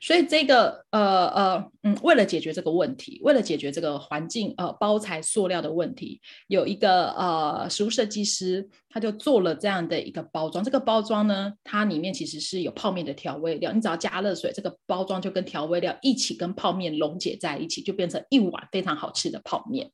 [0.00, 10.62] 所以这个呃呃嗯，为了解决这个问题，为了解决这个环境呃包材塑料的问题，有一个呃食物设计师，他就做了这样的一个包装。
[10.62, 19.90] 这个包装呢，它里面其实是有泡面的调味料，你只要加热水，这个包装就跟调味料一起跟泡面溶解在一起，就变成一碗非常好吃的泡面。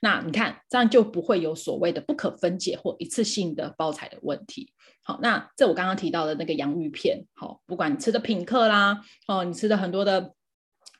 [0.00, 4.72] 那你看，这样就不会有所谓的不可分解或一次性的包材的问题。
[5.04, 10.32] 好，那这我刚刚提到的那个洋芋片，好，不管你吃的品客啦，哦，你吃的很多的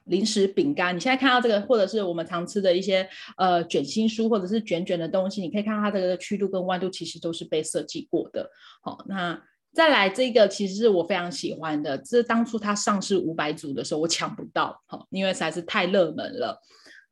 [0.04, 8.50] 零食饼干，你现在看到这个，或者是我们常吃的一些呃卷心酥或者是卷卷的东西，你可以看到它这个曲度跟弯度其实都是被设计过的。
[8.82, 9.40] 好，那
[9.72, 16.60] 再来这个其实是我非常喜欢的，这是当初它上市五百组的时候我抢不到，好，因为实在是太热门了。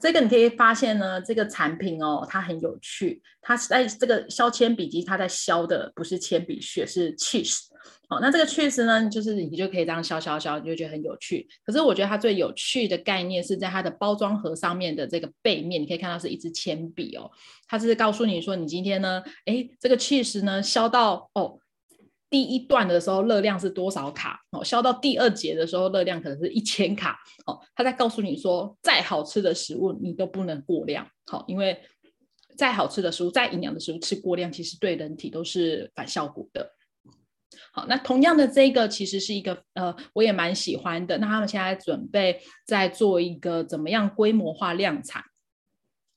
[0.00, 3.22] 这个你可以发现呢，这个产品哦，它很有趣。
[3.42, 7.66] 它是在这个削铅笔机，它在削的不是铅笔屑，是 cheese。
[8.08, 11.46] 哦，那这个 cheese 呢，就是你就可以这样削削削，你就觉得很有趣。
[11.64, 17.30] 可是我觉得它最有趣的概念是在它的包装盒上面的这个背面，你可以看到是一支铅笔哦。
[17.68, 21.58] 它是告诉你说，你今天呢，哎，这个 cheese 呢削到哦。
[22.30, 24.40] 第一段的时候热量是多少卡？
[24.52, 27.18] 哦，消到第二节的时候热量可能是一千卡。
[27.44, 31.06] 哦，他在告诉你说，再好吃的食物你都不能过量。
[31.26, 31.82] 好，因为
[32.56, 36.72] 再好吃的食物、再营养的食物吃过量，其实对人体都是反效果的。
[37.72, 41.18] 好，那同样的这个其实是一个呃，我也蛮喜欢的。
[41.18, 45.22] 那他们现在准备在做一个怎么样规模化量产？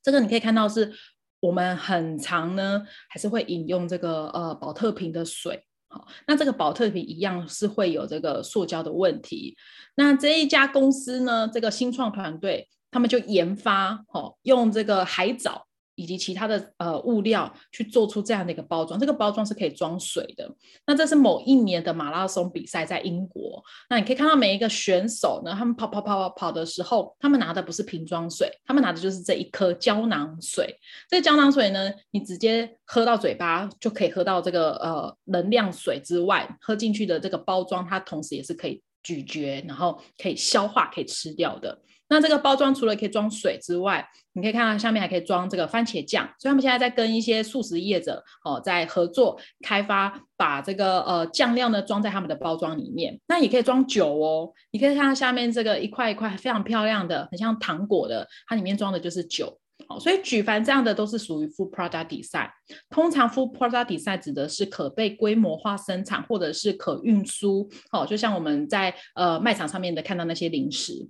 [0.04, 0.94] 这个你可以看到是
[1.40, 5.66] 我们很常呢，还是会饮用这个呃宝特瓶的水。
[5.94, 9.56] 好，那这个保特瓶一样是会有这个塑胶的问题。
[9.94, 15.68] 那这一家公司呢，这个新创团队，他们就研发，哦，用这个海藻。
[15.96, 20.50] 以及其他的呃物料去做出这样的一个包装，这个包装是可以装水的。
[20.86, 23.64] 那这是某一年的马拉松比赛，在英国。
[23.90, 30.78] 那你可以看到每一个选手呢，他们跑跑跑跑跑的时候，他们拿的不是瓶装水，他们拿的就是这一颗胶囊水。
[31.10, 41.80] 这胶囊水呢，你直接喝到嘴巴就可以喝到这个呃能量水之外，喝进去的这个包装，它同时也是可以咀嚼，然后可以消化，可以吃掉的。
[42.14, 53.20] 那这个包装除了可以装水之外，你可以看到下面还可以装这个番茄酱，所以他们现在在跟一些素食业者哦在合作开发，把这个呃酱料呢装在他们的包装里面。
[53.28, 59.60] 那也可以装酒哦，你可以看到下面这个一块一块非常漂亮的，很像糖果的，它里面装的就是酒。
[59.90, 62.50] 哦，所以举凡这样的都是属于 Food Product Design。
[62.90, 67.70] 通常 Food Product Design 指的是可被规模化生产或者是可运输。
[67.92, 71.10] 哦，就像我们在呃卖场上面的看到那些零食。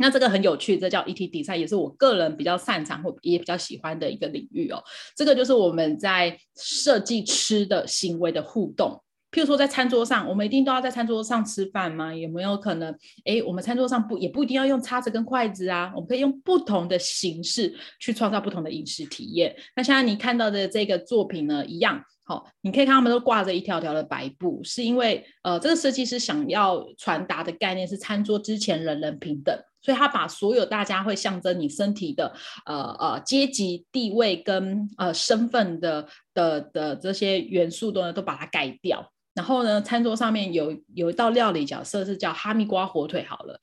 [0.00, 4.82] 那这个很有趣，这叫 ET 比赛也是我个人比较擅长或也比较喜欢的一个领域哦。
[5.14, 9.00] 这个就是我们在设计吃的行为的互动。
[9.30, 12.12] 譬如说，在餐桌上，我们一定都要在餐桌上吃饭吗？
[12.12, 12.92] 有没有可能？
[13.26, 15.92] 诶，我们餐桌上不也不一定要用叉子跟筷子啊？
[15.94, 19.54] 我们可以用不同的形式去创造不同的饮食体验。
[19.76, 22.02] 那现在你看到的这个作品呢，一样。
[22.30, 32.32] 好，你可以看他们都挂着一条条的白布，是因为呃，这个设计师想要传达的概念是餐桌之前人人平等，所以他把所有大家会象征你身体的
[32.66, 39.10] 呃呃阶级地位跟呃身份的的的这些元素都呢都把它改掉。
[39.34, 43.58] 然后呢，餐桌上面有有一道料理角色是叫哈密瓜火腿，好了。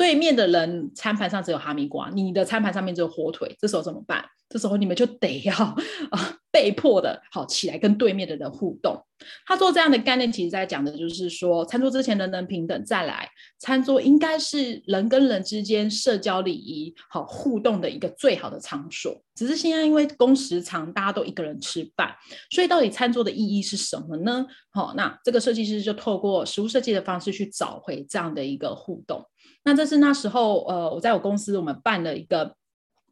[0.00, 4.24] 对面的人餐盘上只有哈密瓜，你的餐盘上面只有火腿，这时候怎么办？
[4.48, 8.98] 这时候你们就得要啊、被迫的好起来跟对面的人互动。
[9.46, 19.22] 他做这样的概念，其实在讲的就是说，餐桌之前人人平等，再来，餐桌应该是人跟人之间社交礼仪好互动的一个最好的场所。
[19.34, 22.10] 只是现在因为工时长，大家都一个人吃饭，
[22.50, 24.46] 所以到底餐桌的意义是什么呢？
[24.70, 29.22] 好，那这个设计师就透过食物设计的方式去找回这样的一个互动。
[29.64, 32.54] 那这是那时候，呃，我在我公司我们办了一个。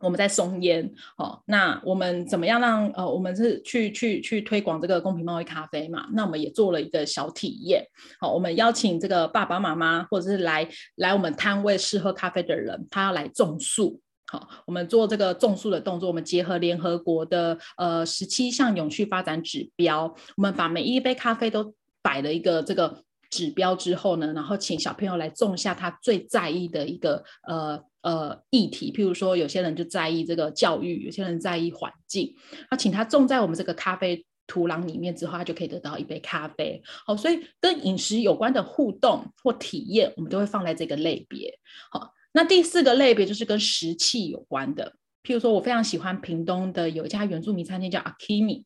[0.00, 6.06] 我们在松烟，哦，那我们怎么样让呃，我们是去去去推广这个公平贸易咖啡嘛？
[6.12, 7.84] 那我们也做了一个小体验，
[8.20, 20.04] 好，我们邀请这个爸爸妈妈或者是来来我们摊位试喝咖啡的人，他要来种树，好，我们做这个种树的动作，我们结合联合国的呃十七项永续发展指标，
[20.36, 27.82] 我们把每一杯咖啡都摆了一个这个指标之后呢，然后请小朋友来种下他最在意的一个呃。
[28.00, 32.32] 呃，议题，譬如说，有些人就在意这个教育，有些人在意环境，
[32.70, 36.80] 那请他种在我们这个咖啡土壤里面之后，他就可以得到一杯咖啡。
[37.04, 41.52] 好，所以跟饮食有关的互动或体验，我们都会放在这个类别。
[41.90, 48.62] 好，那第四个类别就是跟食器有关的，譬如说我非常喜欢屏东的有一家原住民餐厅叫 Akimi，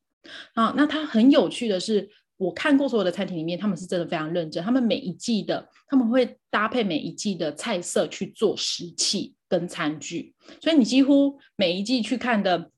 [0.55, 2.11] 啊，那它很有趣的是。
[2.43, 4.63] 我看过所有的餐厅里面，他们是真的非常认真。
[4.65, 12.71] 他们每一季的，他们会搭配每一季的菜色去做食器跟餐具，所以你几乎每一季去看的，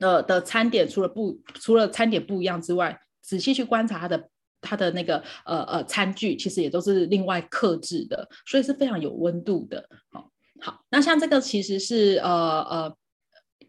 [0.00, 4.28] 呃的餐点，除了不除了餐点不一样之外，仔细去观察它的
[4.60, 9.88] 它的那个呃呃餐具，其实也都是另外客制的，所以是非常有温度的。
[10.10, 10.30] 好，
[10.60, 12.30] 好，那像这个其实是呃
[12.62, 12.96] 呃。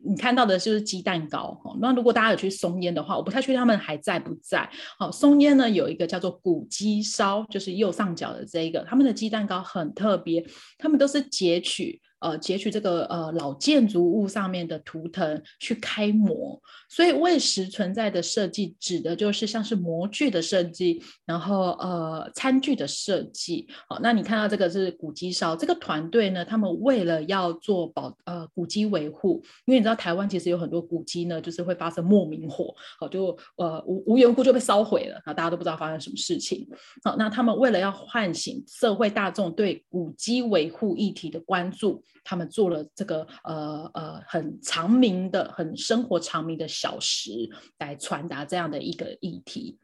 [0.04, 4.70] 你看到的就是鸡蛋糕哈，那如果大家有去松烟的话，我不太确定他们还在不在。
[4.98, 10.46] 好，松烟呢有一个叫做古鸡烧，就是右上角的这一个，他们的鸡蛋糕很特别，
[10.78, 12.02] 他们都是截取。
[12.20, 23.68] 呃，截取这个呃老建筑物上面的图腾去开模，所以喂食存在的设计指的就是像是模具的设计，然后呃餐具的设计。
[23.88, 36.68] 好，那你看到这个是古鸡烧这个团队呢，他们为了要做保呃古迹维护，因为你知道台湾其实有很多古迹呢，就是会发生莫名火，好就呃无无缘故就被烧毁了，啊大家都不知道发生什么事情。
[37.04, 42.04] 好，那他们为了要唤醒社会大众对古迹维护议题的关注。
[42.24, 49.80] 他们做了这个呃呃很长名的、很生活长名的小食，来传达这样的一个议题。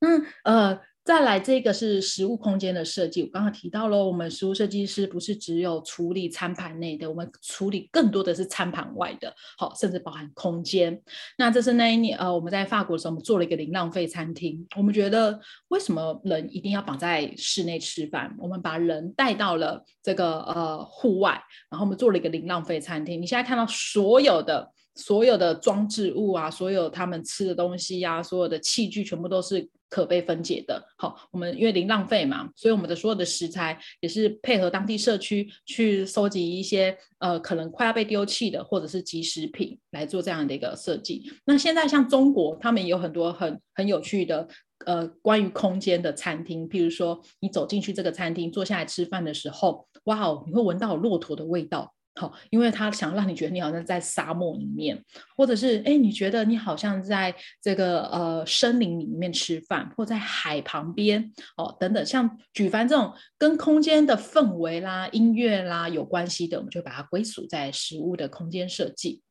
[0.00, 0.80] 嗯呃。
[1.06, 3.22] 再来，这个是食物空间的设计。
[3.22, 11.00] 我刚刚提到了，我们食物设计师不是只有处理餐盘内的，我们处理更多的是餐盘外的，好，甚至包含空间。
[11.38, 14.66] 那这是那一年，呃，我们在法国的时候，我们做了一个零浪费餐厅。
[14.76, 15.38] 我们觉得，
[15.68, 18.34] 为什么人一定要绑在室内吃饭？
[18.40, 21.40] 我们把人带到了这个呃户外，
[21.70, 23.22] 然后我们做了一个零浪费餐厅。
[23.22, 24.72] 你现在看到所有的。
[24.98, 30.82] 所有的装置物啊，所有他们吃的东西呀、啊，所有的器具全部都是可被分解的。
[30.96, 41.30] 好，我们因为零浪费嘛，所以我们的所有的食材也是配合当地社区去收集一些呃可能快要被丢弃的或者是即食品来做这样的一个设计。
[41.44, 44.46] 那现在像中国，他们也有很多很很有趣的
[44.84, 51.94] 呃关于空间的餐厅，譬如说你走进去这个餐厅坐下来吃饭的时候，哇哦，你会闻到骆驼的味道。
[52.18, 54.98] 好，因为他想让你觉得你好像在沙漠里面，
[55.36, 69.22] 或者是哎，你觉得你好像在这个呃森林里面吃饭，或在海旁边哦等等，像举凡这种跟空间的氛围啦、音乐啦有关系的，我们就把它归属在食物的空间设计。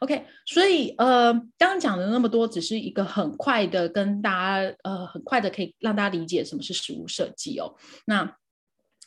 [0.00, 7.74] OK，所以呃，刚刚讲的那么多，只是一个很快的跟大家呃很快的可以让大家理解什么是食物设计哦。
[8.04, 8.36] 那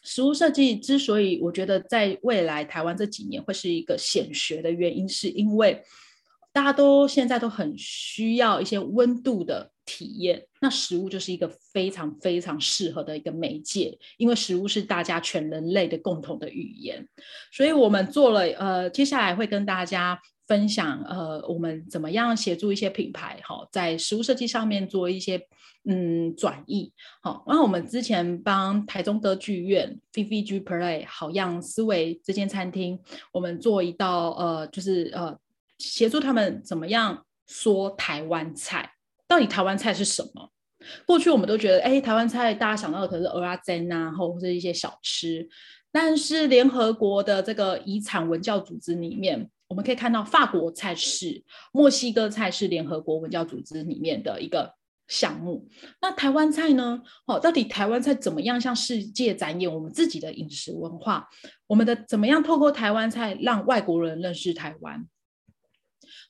[0.05, 5.83] 食物设计之所以我觉得在未来台湾这几年会是一个显学的原因，是因为
[6.53, 17.05] 大家都现在都很需要一些温度的体验，那食物就是一个非常非常适合的一个媒介，因为食物是大家全人类的共同的语言，
[17.51, 20.21] 所以我们做了呃，接下来会跟大家。
[20.47, 25.41] 分享呃，我们怎么样协助一些品牌哈，在食物设计上面做一些
[25.85, 27.43] 嗯转译好。
[27.47, 32.99] 然后我们之前帮台中歌剧院 VVG Play 好样思维这间餐厅，
[33.31, 35.35] 我们做一道呃，就是呃
[35.79, 38.91] 协助他们怎么样说台湾菜，
[39.27, 40.51] 到底台湾菜是什么？
[41.07, 45.49] 过去我们都觉得哎，台湾菜大家想到的可能是蚵仔煎啊，或者是一些小吃，
[45.91, 49.49] 但是联合国的这个遗产文教组织里面。
[49.67, 54.73] 我们可以看到，法国菜是墨西哥菜是联合国文教组织里面的一个
[55.07, 55.67] 项目。
[56.01, 57.01] 那台湾菜呢？
[57.25, 61.27] 哦，到底台湾菜怎么样向世界展演我们自己的饮食文化？
[61.67, 65.05] 我们的怎么样透过台湾菜让外国人认识台湾？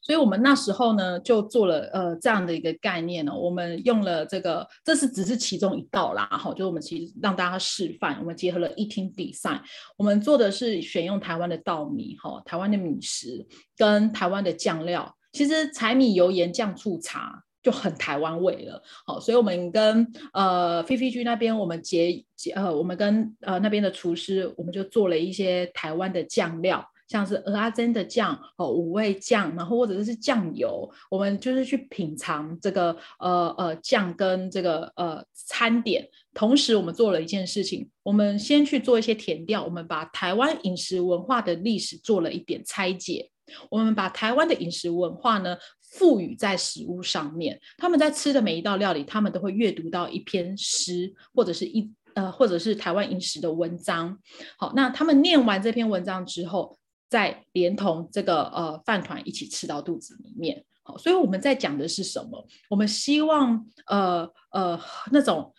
[0.06, 9.60] 所以我们那时候呢，就做了呃这样的一个概念呢、我们用了这个，这是只是其中一道啦，哈，就是我们其实让大家示范，我们结合了 eating design，
[9.98, 13.44] 我们做的是选用台湾的稻米，哈，台湾的米食
[13.76, 26.88] 跟台湾的酱料，其实柴米油盐酱醋茶就很台湾味了，好，所以我们跟呃 FFG 那边，我们结结呃，我们跟呃那边的厨师，我们就做了一些台湾的酱料。
[27.08, 36.08] 像是蚵仔煎的酱哦，五味酱，然后或者是酱油，我们就是去品尝这个呃呃酱跟这个呃餐点。
[36.34, 43.30] 同时，我们做了一件事情，我们先去做一些填调，我们把台湾饮食文化的历史做了一点拆解。
[43.70, 45.56] 我们把台湾的饮食文化呢
[45.92, 47.62] 赋予在食物上面。
[47.78, 54.18] 他们在吃的每一道料理，他们都会阅读到一篇诗或者是一呃或者是台湾饮食的文章。
[54.58, 56.76] 好，那他们念完这篇文章之后。
[57.10, 62.48] 再连同这个呃饭团一起吃到肚子里面，好，所以我们在讲的是什么？
[62.70, 64.80] 我们希望呃呃
[65.12, 65.54] 那种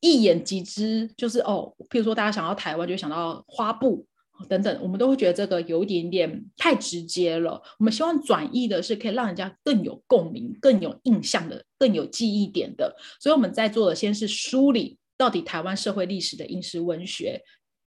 [0.00, 4.06] 一眼即知，就是哦，譬如说大家想到台湾就想到花布
[4.48, 7.60] 等等，我们都会觉得这个有一点点太直接了。
[7.80, 12.94] 我们希望转译的是可以让人家更有共鸣、更有印象的、更有记忆点的。
[13.20, 17.42] 所以我们在做的先是梳理到底台湾社会历史的饮食文学。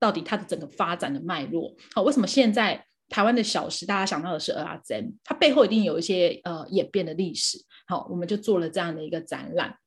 [0.03, 5.13] 到底它的整个发展的脉络，好，为什么现在台湾的小食大家想到的是蚵仔煎？
[5.23, 7.57] 它背后一定有一些呃演变的历史。
[7.87, 9.77] 好，我们就做了这样的一个展览。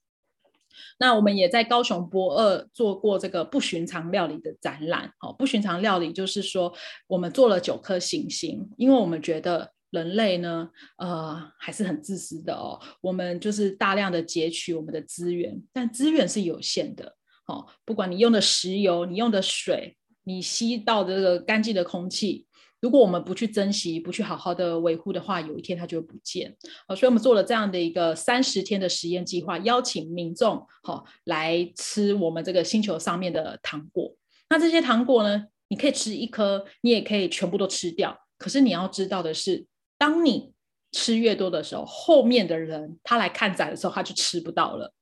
[0.99, 5.12] 那我们也在高雄博二做过这个不寻常料理的展览。
[5.19, 6.73] 好，不寻常料理就是说
[7.07, 12.81] 我们做了九颗行星，因为我们觉得人类呢，呃，还是很自私的哦。
[13.03, 17.14] 我们就是大量的截取我们的资源，但资源是有限的。
[17.45, 19.97] 好，不管你用的石油，你用的水。
[20.27, 22.45] 你吸到的这个干净的空气，
[22.81, 26.53] 如果我们不去珍惜，不去好好的维护的话，有一天它就会不见。
[26.89, 34.12] 好，所以我们做了这样的一个三十天的实验计划，邀请民众好来吃我们这个星球上面的糖果。
[34.51, 38.18] 那这些糖果呢，你可以吃一颗，你也可以全部都吃掉。
[38.37, 39.64] 可是你要知道的是，
[39.97, 40.53] 当你
[40.91, 44.93] 吃越多的时候，后面的人他来看展的时候，他就吃不到了。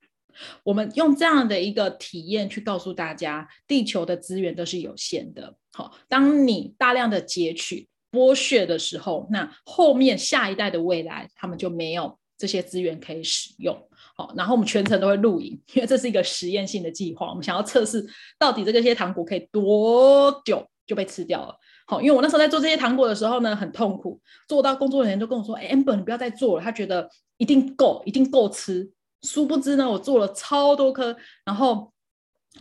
[0.62, 5.54] 我们用这样的一个体验去告诉大家，地球的资源都是有限的。
[5.72, 13.76] 好，当你大量的截取、剥削的时候，那后面下一代的未来，他们就没有这些资源可以使用。
[14.16, 18.06] 好，然后我们全程都会录影，因为这是一个实验性的计划，我们想要测试
[18.38, 21.56] 到底这些糖果可以多久就被吃掉了。
[21.86, 28.88] 好，因为我那时候在做这些糖果的时候呢，很痛苦，做到工作人员都跟我说：“哎，Amber，你不要再做了。”他觉得一定够，一定够吃。
[29.24, 31.16] 殊不知呢，我做了超多颗，
[31.46, 31.92] 然后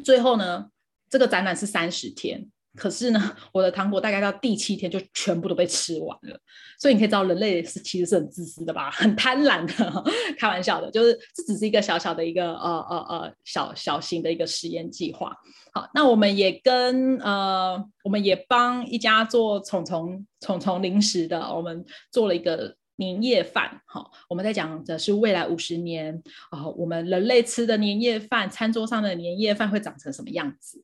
[0.03, 0.65] 最后呢，
[1.09, 6.39] 这个展览是三十天，可是呢，我的糖果大概到第七天就全部都被吃完了。
[6.79, 10.03] 所以你可以知道，人类是其实是很自私的吧，很贪婪的。
[10.39, 15.35] 开玩笑的，就是这只是一个小小的一个呃呃呃小小型的一个实验计划。
[15.73, 22.75] 好，那我们也跟呃，我们也帮一家做虫虫虫虫零食的，我们做了一个。
[22.97, 26.21] 年夜饭，好，我们在讲的是未来五十年
[26.51, 30.83] 啊，我们人类吃的年夜饭，餐桌上的年夜饭会长成什么样子？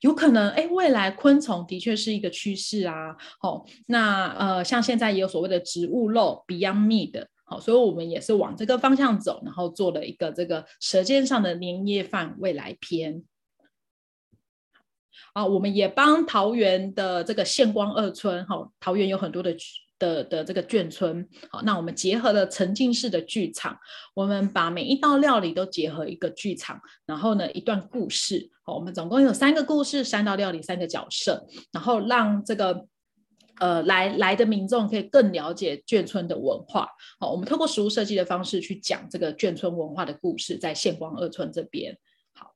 [0.00, 13.24] 有可能，哎，未来昆虫的确是一个趋势啊，好，那呃，像现在也有所谓的植物肉 Beyond Meat，好，所以我们也是往这个方向走，然后做了一个这个舌尖上的年夜饭未来篇。
[15.32, 19.56] 啊，我们也帮桃园的这个县光二村，好，桃园有很多的。
[19.98, 23.76] 的的这个眷村，好，那我们结合了沉浸式的剧场，
[24.14, 32.86] 我们把每一道料理都结合一个剧场，然后呢，一段故事，好，我们总共有三个故事，三道料理，三个角色，然后让这个
[33.60, 36.88] 呃来来的民众可以更了解眷村的文化，
[37.18, 41.96] 好，我们透过食物设计的方式去讲这个眷村文化的故事，在县光二村这边，
[42.34, 42.52] 好，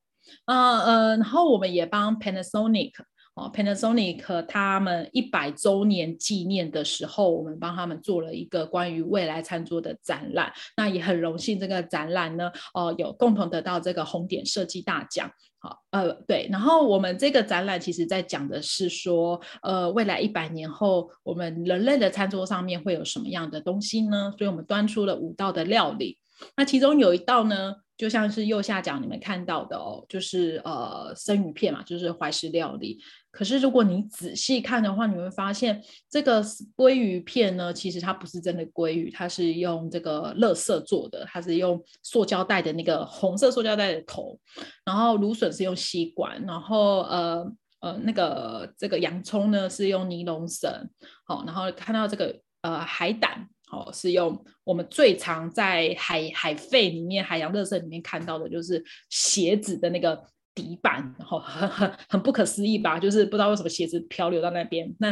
[0.46, 2.92] 呃呃，然后我们也帮 Panasonic。
[3.34, 10.52] 哦，Panasonic 他们一百周年纪念的时候，我们帮他们做了一个关于未来餐桌的展览。
[10.76, 15.30] 那也很荣幸，这个展览呢，哦、有共同得到这个红点设计大奖。
[15.58, 16.46] 好，呃，对。
[16.50, 24.34] 然后我们这个展览其实在讲的是说，呃，未来一百年后，我们人类的餐桌上面会有什么样的东西呢？
[24.36, 26.18] 所以我们端出了五道的料理。
[26.56, 32.98] 那其中有一道呢，就像是右下角你们看到的哦，就是呃生鱼片嘛，就是怀石料理。
[33.30, 35.80] 可是如果你仔细看的话，你会发现
[36.10, 36.42] 这个
[36.76, 44.38] 鲑鱼片呢，其实它不是真的鲑鱼，它是用这个垃圾做的，它是用塑胶袋的那个红色塑胶袋的头，
[44.84, 50.90] 然后芦笋是用吸管，然后呃呃那个这个洋葱呢是用尼龙绳，
[51.24, 53.48] 好，然后看到这个呃海胆。
[53.72, 60.22] 哦，是用我们最常在海海废里面、海洋垃圾里面看到的，就是鞋子的那个
[60.54, 62.98] 底板，然后很很很不可思议吧？
[62.98, 64.94] 就是不知道为什么鞋子漂流到那边。
[64.98, 65.10] 那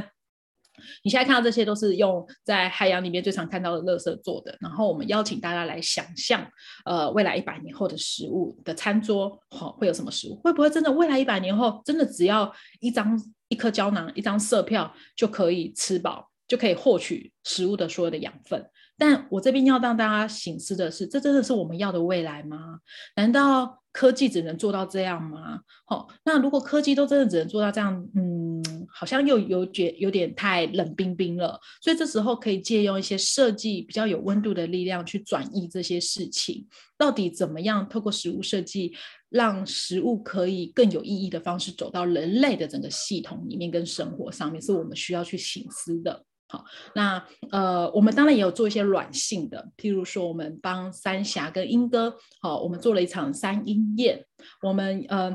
[1.02, 4.56] 你现在看到这些都是用在海洋里面最常看到的垃圾做的。
[4.60, 6.46] 然后我们邀请大家来想象，
[6.84, 10.36] 呃，未来一百年后的食物的餐桌，好，会有什么食物？
[10.36, 12.50] 会不会真的未来一百年后，真的只要
[12.80, 16.29] 一张一颗胶囊、一张色票就可以吃饱？
[16.50, 22.80] 就可以获取食物的所有的养分，但我这边要让大家醒思的是，这真的是我们要的未来吗？
[23.14, 25.60] 难道科技只能做到这样吗？
[25.86, 28.60] 好，那如果科技都真的只能做到这样，嗯，
[28.92, 31.56] 好像又有觉有点太冷冰冰了。
[31.80, 36.66] 所以这时候可以借用一些设计比较有温度的力量去转移这些事情。
[36.98, 38.92] 到底怎么样透过食物设计，
[39.28, 46.24] 让食物可以更有意义的方式走到人类的整个系统里面跟生活上面，是我们需要去醒思的。
[46.50, 54.26] 好，那呃，我们当然也有做一些软性的，譬如说，我们帮三峡跟英歌，好，我们做了一场三英宴，
[54.62, 55.34] 我们呃。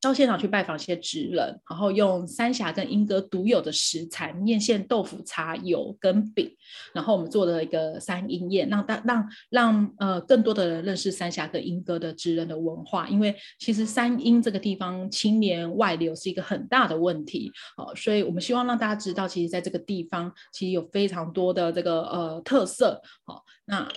[0.00, 6.48] 到现场去拜访一些职人，然后用三峡跟莺歌独有的食材面线、豆腐、茶、油跟饼，
[6.94, 13.08] 然后我们做了一个三英宴，让大让让呃更多的人认识三峡跟莺歌的职人的文化。
[13.08, 23.02] 因为其实三英这个地方青年外流是一个很大的问题，哦，所以我们希望让大家知道，其实在这个地方其实有非常多的这个呃特色。
[23.24, 23.88] 好，那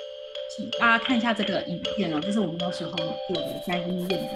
[0.58, 4.30] 请大家看一下这个影片哦，这是我们那时候做的三英宴的。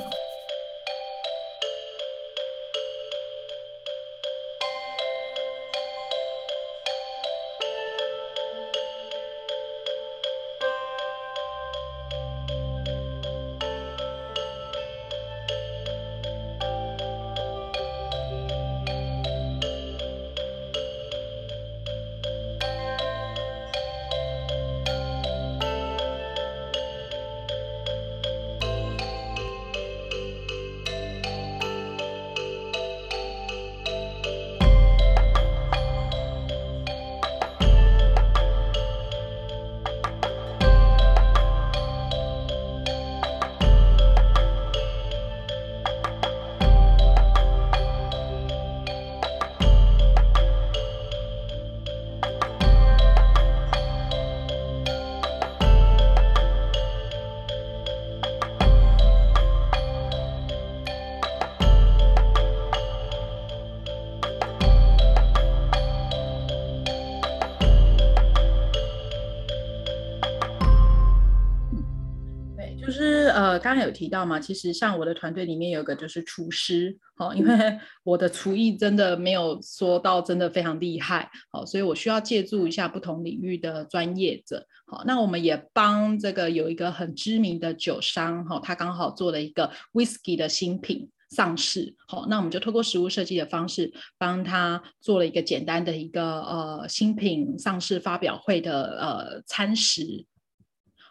[73.95, 100.25] 提到嘛，其实像我的团队里面有一个就是厨师，好，因为我的厨艺真的没有说到真的非常厉害，好，所以我需要借助一下不同领域的专业者，好，那我们也帮这个有一个很知名的酒商，哈，他刚好做了一个 whisky 的新品上市，好，那我们就透过食物设计的方式帮他做了一个简单的一个呃新品上市发表会的呃餐食。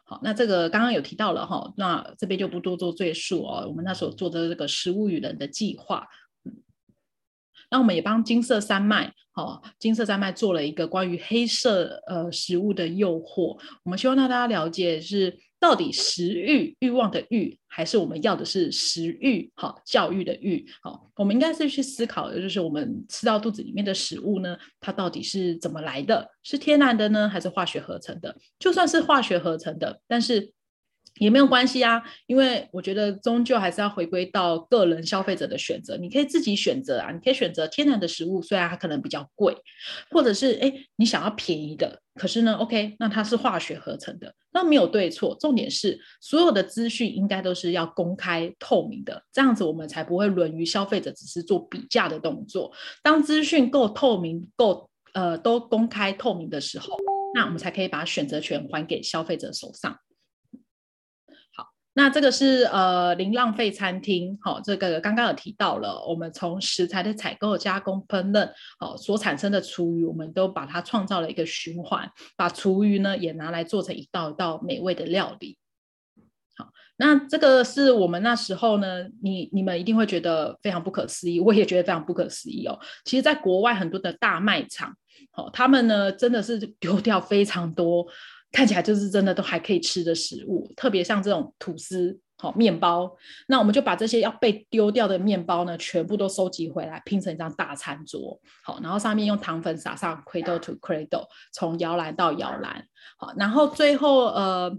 [0.05, 3.65] 好，那这个刚刚有提到了哈，那这边就不多做赘述哦。
[3.67, 6.07] 我们那时候做的这个食物与人的计划，
[6.45, 6.53] 嗯，
[7.71, 13.59] 那我们也帮金色山脉，好，金色山脉做了一个关于黑色呃食物的诱惑。
[13.83, 15.39] 我们希望让大家了解是。
[15.65, 21.11] 到底食欲欲望的欲，还是我们要的是食欲好教育的欲好？
[21.17, 26.29] 我们应该是去思考的，就是我们吃到肚子里面的食物呢，它到底是怎么来的？
[26.43, 28.37] 是天然的呢，还是化学合成的？
[28.59, 30.53] 就算是化学合成的，但是。
[31.21, 35.97] 也没有关系啊，因为我觉得终究还是要回归到个人消费者的选择。
[35.97, 39.57] 你可以自己选择啊，你可以选择天然的食物，虽然它可能比较贵，
[40.11, 45.37] 或者是哎，你想要便宜的，可是呢，OK，那它是化学合成的，那没有对错。
[45.39, 52.73] 重点是所有的资讯应该都是要公开透明的，这样子我们才不会沦于消费者只是做比价的动作。
[53.03, 56.97] 当资讯够透明、够呃都公开透明的时候，
[57.35, 59.97] 那我们才可以把选择权还给消费者手上。
[61.97, 75.57] 那这个是呃零浪费餐厅，好、哦，这个刚刚有提到了，我们从食材的采购、加工、烹饪，好、所产生的厨余，我们都把它创造了一个循环，把厨余呢也拿来做成一道一道美味的料理。
[76.57, 82.77] 好，那这个是我们那时候呢，你你们一定会觉得非常不可思议，我也觉得非常不可思议哦。
[83.05, 84.93] 其实，在国外很多的大卖场，
[85.37, 88.05] 哦，他们呢真的是丢掉非常多，
[88.55, 92.19] 看起来就是真的都还可以吃的食物，特别像这种吐司。
[92.37, 93.11] 好，面包，
[93.47, 98.39] 那我们就把这些要被丢掉的面包呢，全部都收集回来，拼成一张大餐桌。
[98.65, 102.85] 好，然后上面用糖粉撒上 Cradle to Cradle，从摇篮到摇篮。
[103.19, 104.77] 好，然后最后呃，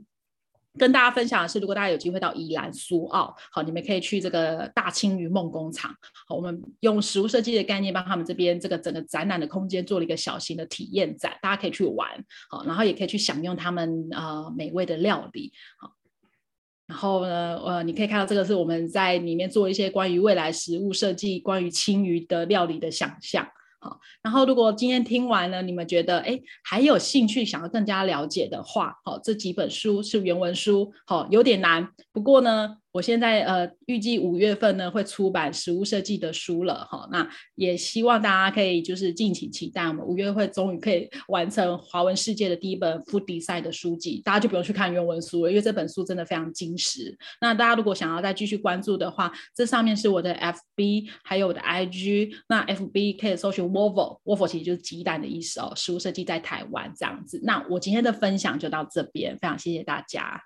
[0.78, 5.94] 跟大家分享的是，如果大家有机会到宜兰苏澳，好，你们可以去这个大青鱼梦工厂。
[6.28, 12.08] 好，我们用食物设计的概念，帮他们这边这个整个展览的空间做了一个小型的体验展，大家可以去玩。
[12.50, 15.52] 好，然后也可以去享用他们呃美味的料理。
[15.78, 15.92] 好。
[16.88, 23.44] 然后呢，呃，你可以看到这个是我们在里面做一些关于未来食物设计、关于青鱼的料理的想象。
[23.86, 32.78] 好，然后如果今天听完了，你们觉得哎还有兴趣想要更加了解的话，好，这几本书是原文书，好，有点难，不过呢。
[32.96, 47.14] 我现在呃预计五月份呢会出版食物设计的书了哈，那也希望大家可以就是敬请期待，我们五月会终于可以完成华文世界的第一本 Food Design 的书籍，大家就不用去看原文书了，因为这本书真的非常精实。
[47.42, 57.42] 那大家如果想要再继续关注的话，这上面是我的 FB 还有我的 IG，那 FB 可以搜寻 Waffle，Waffle 其实就是鸡蛋的意思哦，食物设计在台湾这样子。
[57.44, 60.42] 那我今天的分享就到这边，非常谢谢大家。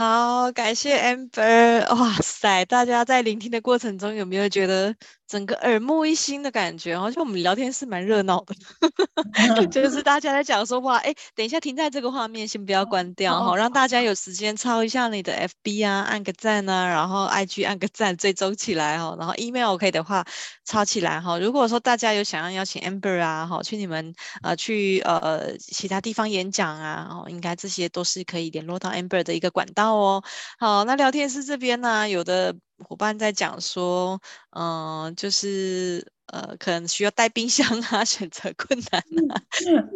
[0.00, 1.94] 好，感谢 Amber。
[1.94, 4.96] 哇塞，大家在聆听的过程中有没有觉得
[5.30, 6.98] 整个耳目一新的感觉？
[6.98, 8.54] 好像我们聊天是蛮热闹的，
[9.70, 20.26] 就是大家在讲说哇，哎，等一下停在这个画面，先不要关掉哈，让大家有时间抄一下你的 FB 啊，按个赞啊，然后 IG 按个赞，追踪起来哈，然后 email 可以的话
[20.64, 21.38] 抄起来哈。
[21.38, 24.12] 如果说大家有想要邀请 Amber 啊，哈，去你们
[24.42, 29.94] 呃去呃其他地方演讲啊，哦，应该这些都是可以联络到 Amber 的一个管道。
[29.94, 30.24] 哦，
[30.58, 34.20] 好，那聊天室这边呢，有的伙伴在讲说，
[34.50, 36.12] 嗯、就是。
[36.32, 39.00] 呃，可能需要带冰箱啊， 选择困难
[39.30, 39.42] 啊，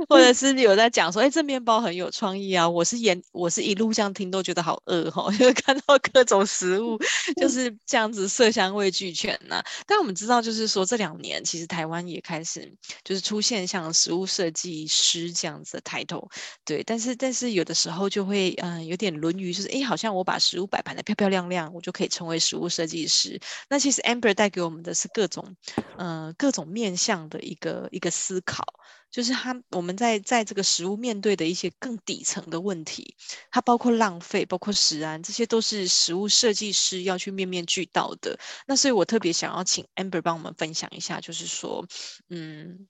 [0.09, 2.69] 或者是有在讲说，哎，这面包很有创意啊。
[2.69, 6.99] 我是演，我是一路这样听都觉得好饿哈，因 为看到各种食物
[7.41, 9.65] 就是这样子色香味俱全呐、啊。
[9.87, 12.73] 但我们知道，就是说这两年其实台湾也开始
[13.05, 16.29] 就是出现像食物设计师这样子的抬头，
[16.65, 16.83] 对。
[16.83, 23.39] 但是但是有的时候就会嗯、呃、有点沦于就是哎，好像我把食物摆盘的漂漂亮亮，我就可以成为食物设计师。
[23.69, 25.55] 那其实 Amber 带给我们的是各种
[25.97, 26.24] 嗯。
[26.24, 28.65] 呃各种面向的一个一个思考，
[29.11, 33.17] 就是他我们在在这个食物面对的一些更底层的问题，
[33.51, 38.39] 它包括浪费，包括食安，这些都是食物设计师要去面面俱到的。
[38.67, 41.87] 那所以我特别想要请 Amber 帮我们分享一下，就是说，
[42.29, 42.87] 嗯，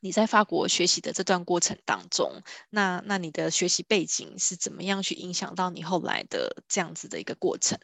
[0.00, 2.32] 你在法国学习的这段过程当中，
[2.70, 7.78] 那那你的学习背景是怎么样去影响到你后来的这样子的一个过程？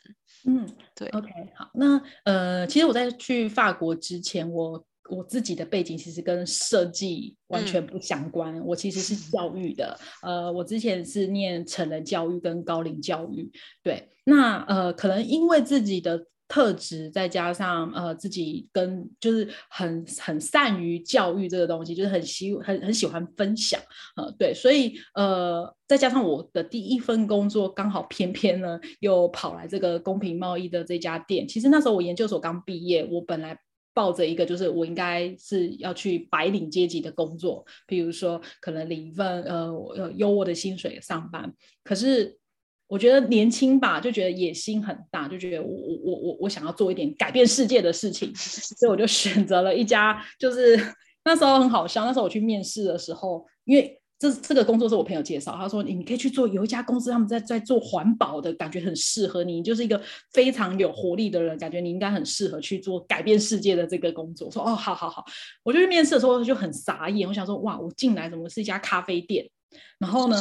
[0.45, 13.51] 嗯，对，OK，好，那呃，其实我在去法国之前，我我自己的背景其实跟设计完全不相关，嗯、我其实是 教育的，呃，我之前是念成人教育跟高龄教育，
[13.83, 16.27] 对，那呃，可能因为自己的。
[16.49, 23.81] 特质再加上呃自己跟就是很很善于教育这个东西，就是很喜很很喜欢分享，
[24.17, 31.49] 呃对，所以呃再加上我的第一份工作刚好偏偏呢又跑来这个公平贸易的这家店。
[31.49, 33.59] 其实那时候我研究所刚毕业，我本来
[33.93, 42.39] 抱着一个就是我应该是要去白领阶级的工作，比如说可能领一份呃优渥的薪水上班，可是。
[42.89, 50.79] 我觉得年轻吧，就觉得野心很大，就觉得我我我我我想要做一点改变世界的事情， 所以我就选择了一家，就是
[51.25, 52.05] 那时候很好笑。
[52.05, 60.01] 那时候我去面试的时候，因为这这个工作是我朋友介绍，他说你可以去做，有一家公司他们在在做环保的，感觉很适合你，就是一个
[60.33, 64.51] 非常有活力的人，感觉你应该很适合去做改变世界的这个工作。
[64.51, 65.25] 说哦，好好好，
[65.65, 69.45] 我就去面试的时候就很傻眼，我想说哇，我进来怎么是一家咖啡店？
[69.99, 70.41] 然后呢，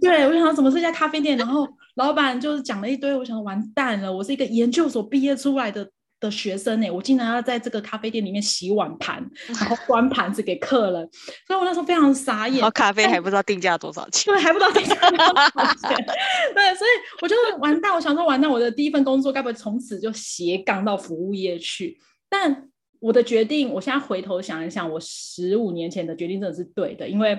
[0.00, 1.36] 对，我想说怎么是一家咖啡店？
[1.36, 11.08] 然后老板就是讲了一堆，我想说完蛋了，我是一个研究所毕业出来的的学生呢，我竟然要在这个咖啡店里面洗碗盘，然后 端盘子给客人，
[11.46, 12.58] 所以我那时候非常傻眼。
[12.58, 15.34] 然后咖啡还不知道定价多少钱，对，还不知道定价多少
[15.74, 16.06] 钱，
[16.54, 21.98] 对，所以我就完蛋，我想说完蛋，我的第一份工作该不会从此就斜杠到服务业去？
[22.30, 22.70] 但
[23.00, 27.38] 我的决定，我现在回头想一想，我十五年前的决定真的是对的，因为。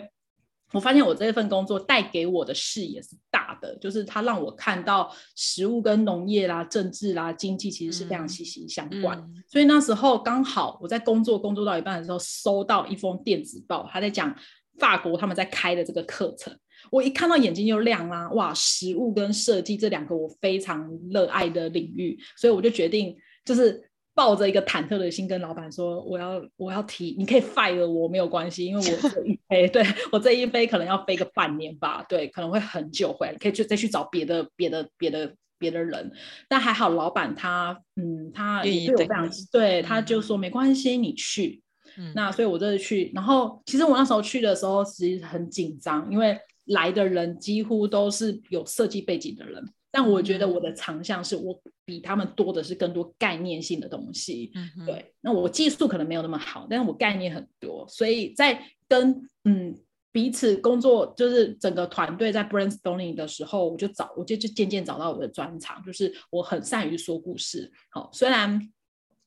[0.74, 9.18] 我发现我这份工作带给我的视野是大的，就是它让我看到食物跟农业啦、政治啦、经济其实是非常息息相关。
[9.18, 14.36] 嗯嗯、所以那时候刚好我在工作工作到一半的时候，收到一封电子报，他在讲
[14.78, 16.53] 法国他们在开的这个课程。
[16.91, 18.53] 我一看到眼睛就亮啦，哇！
[18.53, 23.87] 食物跟设计这两个我非常热爱的领域，所以我就决定就是
[24.18, 36.11] 抱着一个忐忑的心跟老板说，我要我要提，你可以 fire 我没有关系，因为我这一 飞，对我这一飞可能要飞个半年吧，对，可能会很久回来，可以去再去找别的别的别的别的人，
[36.49, 41.61] 但还好老板他嗯他也对我非常对，他就说没关系，你去。
[41.99, 49.63] 嗯、那所以，我这次去，然后其实我那时候去的时候，其实很紧张，因为来的人几乎都是有设计背景的人。
[49.92, 54.52] 但我觉得我的长项是我比他们多的是更多概念性的东西。
[54.56, 59.78] 嗯、对，那我技术可能没有那么好，但是我概念很多，所以在跟嗯
[60.12, 67.72] 彼此工作，就是整个团队在 brainstorming 的时候，我就找，我就就渐渐找到我的专长，就是我很善于说故事。
[67.90, 68.72] 好，虽然。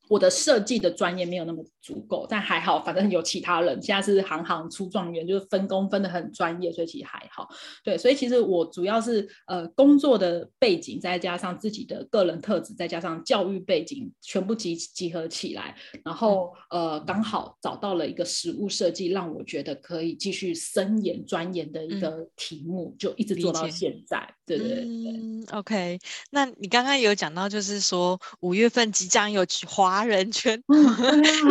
[0.09, 3.81] 我的设计的专业没有那么足够，但还好，反正有其他人。
[3.83, 7.49] 现在是行行出状元，就是分工分得很专业，所以其实还好。
[7.85, 24.35] 对，所以其实我主要是呃工作的背景，再加上自己的个人特质，再加上教育背景，全部集集合起来，然后呃刚好找到了一个实物设计，让我觉得可以继续深研钻研的一个题目，嗯、就一直做到现在。
[24.47, 25.45] 对对对，嗯。
[25.53, 25.99] OK，
[26.31, 29.91] 那你刚刚有讲到，就是说五月份即将有花。
[29.91, 30.63] 华人圈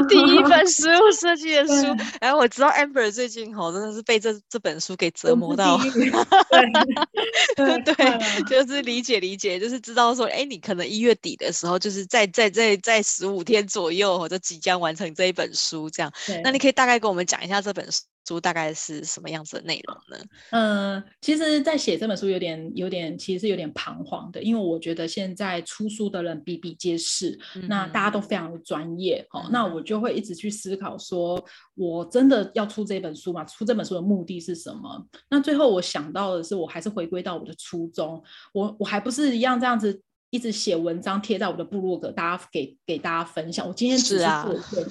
[0.07, 5.77] 第 一本食物设计的书，哎，我知道 Amber 最近吼真的是被这这本书给折磨到，
[7.55, 16.11] 对对，就是理解理解，就是知道说，哎，你可能一月底的时候，就是在在在在十五天左右，或者即将完成这一本书，这样，
[16.43, 17.87] 那你可以大概跟我们讲一下这本
[18.27, 18.39] 书。
[18.39, 20.25] 大概是什么样子的内容呢？
[20.51, 31.43] 嗯、呃，其实，在写这本书有点、有点，其实是有点彷徨的，因为我觉得现在出书的人比比皆是，嗯、那大家都非常的专业，哦、嗯，那我就会一直去思考，说
[31.75, 33.43] 我真的要出这本书吗？
[33.45, 35.05] 出这本书的目的是什么？
[35.29, 40.01] 那最后我想到的是，我还是回归到我的初衷，我我还不是一样这样子。
[40.29, 43.67] 一直写文章贴在我的部落格，大家给给大家分享。
[43.67, 44.25] 我今天只是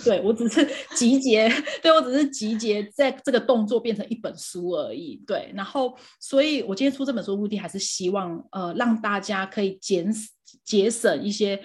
[0.04, 0.66] 对 我只是
[0.96, 1.48] 集结，
[1.82, 5.22] 对我只是集结，在这个动作变成一本书而已。
[5.26, 10.12] 对，然后，所以我今天出这本书的目的还是希望，呃，让大家可以减
[10.64, 11.60] 节省一些，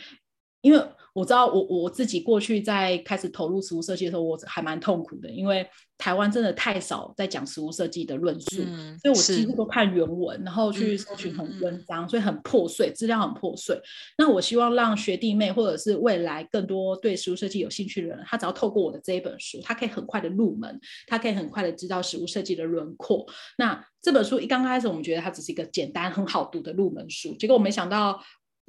[0.61, 0.82] 因为。
[1.15, 5.63] 我知道我我自己过去在开始投入实物设计的时候，我还蛮痛苦的，因为
[6.04, 13.82] 台湾真的太少在讲实物设计的论述，嗯、所以我几乎都看原文，然后去搜寻很文章，嗯、所以很破碎，资料很破碎。
[14.18, 20.78] 那我希望让学弟妹或者是未来更多对实物设计有兴趣的人，他只要透过我的这一本书，他可以很快的入门，
[21.08, 23.26] 他可以很快的知道实物设计的轮廓。
[23.58, 28.22] 那这本书一刚开始，我们觉得它只是一个简单很好读的入门书，结果我没想到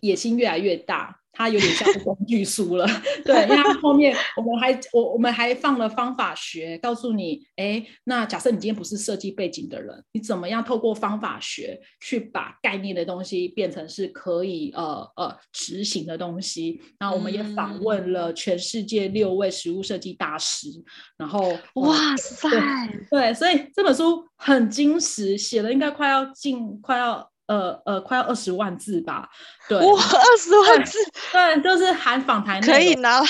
[0.03, 1.21] 野心越来越大。
[1.35, 2.87] 它有点像工具书了，
[3.25, 16.81] 对，因为它后面我们还我我们还放了方法学，告诉你，哎，那假设你今天不是设计背景的人，你怎么样透过方法学去把概念的东西变成是可以呃呃执行的东西？
[16.99, 20.69] 然后我们也访问了全世界六位实物设计大师，
[21.19, 21.41] 然后
[21.75, 22.61] 哇塞，对，
[23.11, 27.29] 对，所以这本书很精实，写了应该快要进快要。
[27.47, 29.29] 呃呃，快要二十万字吧？
[29.69, 30.99] 对，哇，二十万字，
[31.33, 33.27] 对，就是含访谈可以拿来，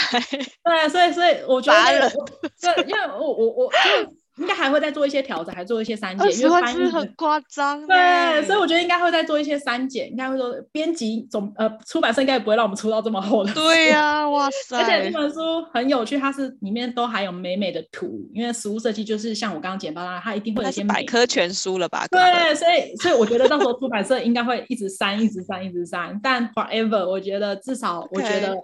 [0.62, 2.12] 对，所以所以我觉得，人
[2.60, 4.14] 对，因为我我我就。
[4.36, 7.86] 应该还会再做一些调整，还做一些删减，因为翻译很夸张。
[7.86, 13.52] 对，所以我觉得应该会再做一些删减，应该会说编辑总呃出版社应该也不会让我们出到这么厚的。
[13.52, 14.76] 对呀、啊，哇塞！
[14.76, 15.40] 而且这本书
[15.72, 22.06] 很有趣，它是里面都还有美美的图，因为实物设计就是像我刚刚简报啦，它一定会有一些百科全书了吧？
[22.08, 26.18] 对，所以所以我觉得到时候出版社应该会一直删，一直删，一直删。
[26.22, 28.56] 但 forever，我觉得至少我觉得。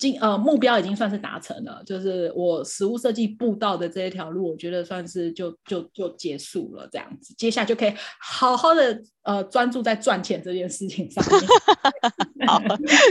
[0.00, 0.18] Okay.
[0.20, 9.02] 呃目标已经算是达成了，就是我实物设计步道的这一条路，我觉得算是就就就结束了这样子，接下来就可以好好的。
[9.22, 11.42] 呃，专注在赚钱这件事情上面。
[12.48, 12.58] 好，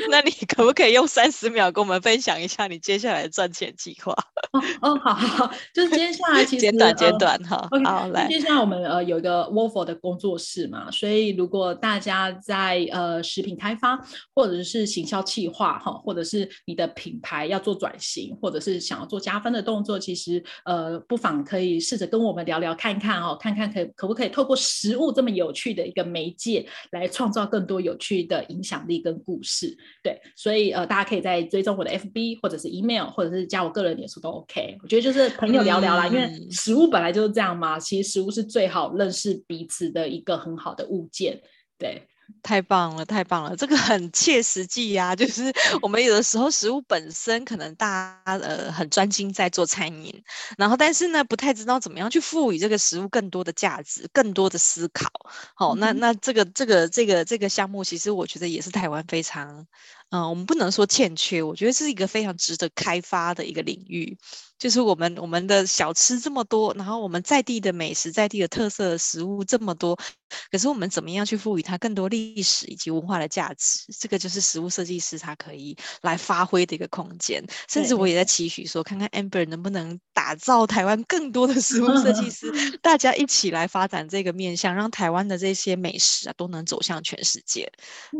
[0.09, 4.11] 那你可不可以用三十秒跟我们分享一下你接下来的赚钱计划？
[4.51, 7.67] 哦哦，好好好，就是接下来其实 简短简短哈。
[7.69, 13.95] 呃、好来，接下来我们呃有一个 Waffle 的工作室嘛，所以如果大家在呃食品开发
[14.33, 26.09] 或者是行销企划哈，或者是你的品牌要做转型，或者是想要做加分的动作，其实呃不妨可以试着跟我们聊聊看看哦，看看可可不可以透过食物这么有趣的一个。
[26.09, 34.75] 媒介来创造更多有趣的影响力跟故事，对，所以呃，大家可以在追踪我的 FB 或者是 email，或者是加我个人脸书都 OK。
[34.81, 41.39] 我觉得就是朋友聊聊啦，嗯、因为食物本来就是这样嘛，其实食物是最好认识彼此的一个很好的物件，
[41.77, 42.01] 对。
[42.41, 45.15] 太棒了，太棒了，这个很切实际呀、啊。
[45.15, 47.87] 就是我们有的时候食物本身可能大
[48.25, 50.23] 家呃很专心在做餐饮，
[50.57, 55.09] 然后但是呢不太知道怎么样去赋予这个食物更多的价值、更多的思考。
[55.55, 59.65] 好、哦，那那这个这个这个这个项目，其实我觉得也是台湾非常
[60.09, 64.17] 嗯、呃，我们不能说欠缺，我觉得是一个非常值得开发的一个领域。
[64.57, 69.97] 就是我们我们的小吃这么多，然后我们在地的美食、在地的特色的食物这么多，
[70.51, 73.85] 可是我们怎么样去赋予它更多历史以及文化的价值？
[73.97, 77.41] 这个就是食物设计师他可以来发挥的一个空间。
[77.69, 82.51] 甚至我也在期许说，看看 Amber 能不能打造台湾更多的食物设计师，
[82.83, 87.71] 大家一起来发展这个面向，让台湾的这些美食啊都能走向全世界。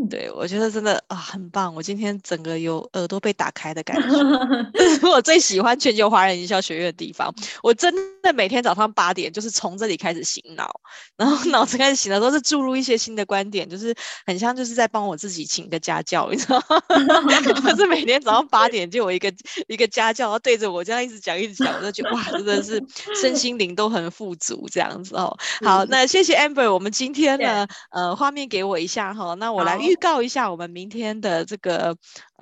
[0.10, 4.10] 对，我觉得真的啊很棒，我今天整个有耳朵被打开的感觉，
[4.76, 10.70] 这是 我最喜欢全球华人营销学院的地方，我真的每天早上八点就是从这里开始醒脑，
[11.16, 16.82] 然后脑子开始醒的都是注入一些新的观点，就是很像就是在帮我自己请个家教，你知道吗？
[17.72, 19.34] 就是每天早上八点就有一个
[19.70, 22.84] 一个家教，然后对着我这样一直讲一直讲，我就觉得哇，真的是
[23.22, 25.34] 身心灵都很富足这样子哦。
[25.64, 31.69] 好，那谢谢 Amber，我们今天呢，呃，画面给我一下哈，那我来预告一下我们明天的这个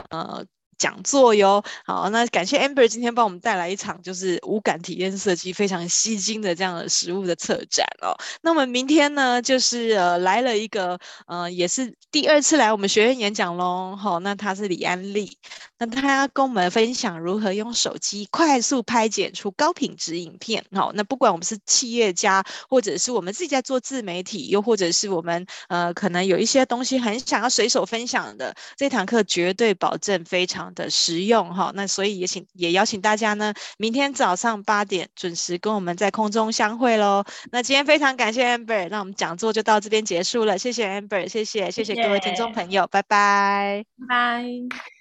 [0.09, 0.45] 呃。
[0.78, 8.13] 讲座哟，好，那感谢 Amber 今天帮我们带来一场就是无感体验设计非常吸睛的这样的食物的策展哦。
[8.43, 15.39] 那我们明天呢，就是呃来了一个呃也是第二次来我们学院演讲喽，好，那他是李安利，
[15.80, 30.67] 那他要跟我们分享如何用手机快速拍剪出高品质影片，好，那不管我们是企业家，或者是我们自己在做自媒体，又或者是我们呃可能有一些东西很想要随手分享的，这堂课绝对保证非常。
[30.75, 37.23] 的实用哈，那所以也请也邀请大家呢，明天早上八点准时跟我们在空中相会喽。
[37.51, 44.96] 那今天非常感谢 Amber，那我们讲座就到这边结束了，谢谢 Amber，谢谢谢谢各位听众朋友，拜拜拜拜。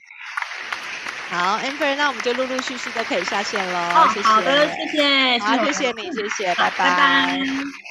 [1.29, 3.79] 好，Amber，那我们就陆陆续续都可以下线喽。
[3.79, 6.91] 哦，谢谢，好的，谢谢，好，谢谢你，谢谢，拜拜。
[6.91, 7.86] 拜拜。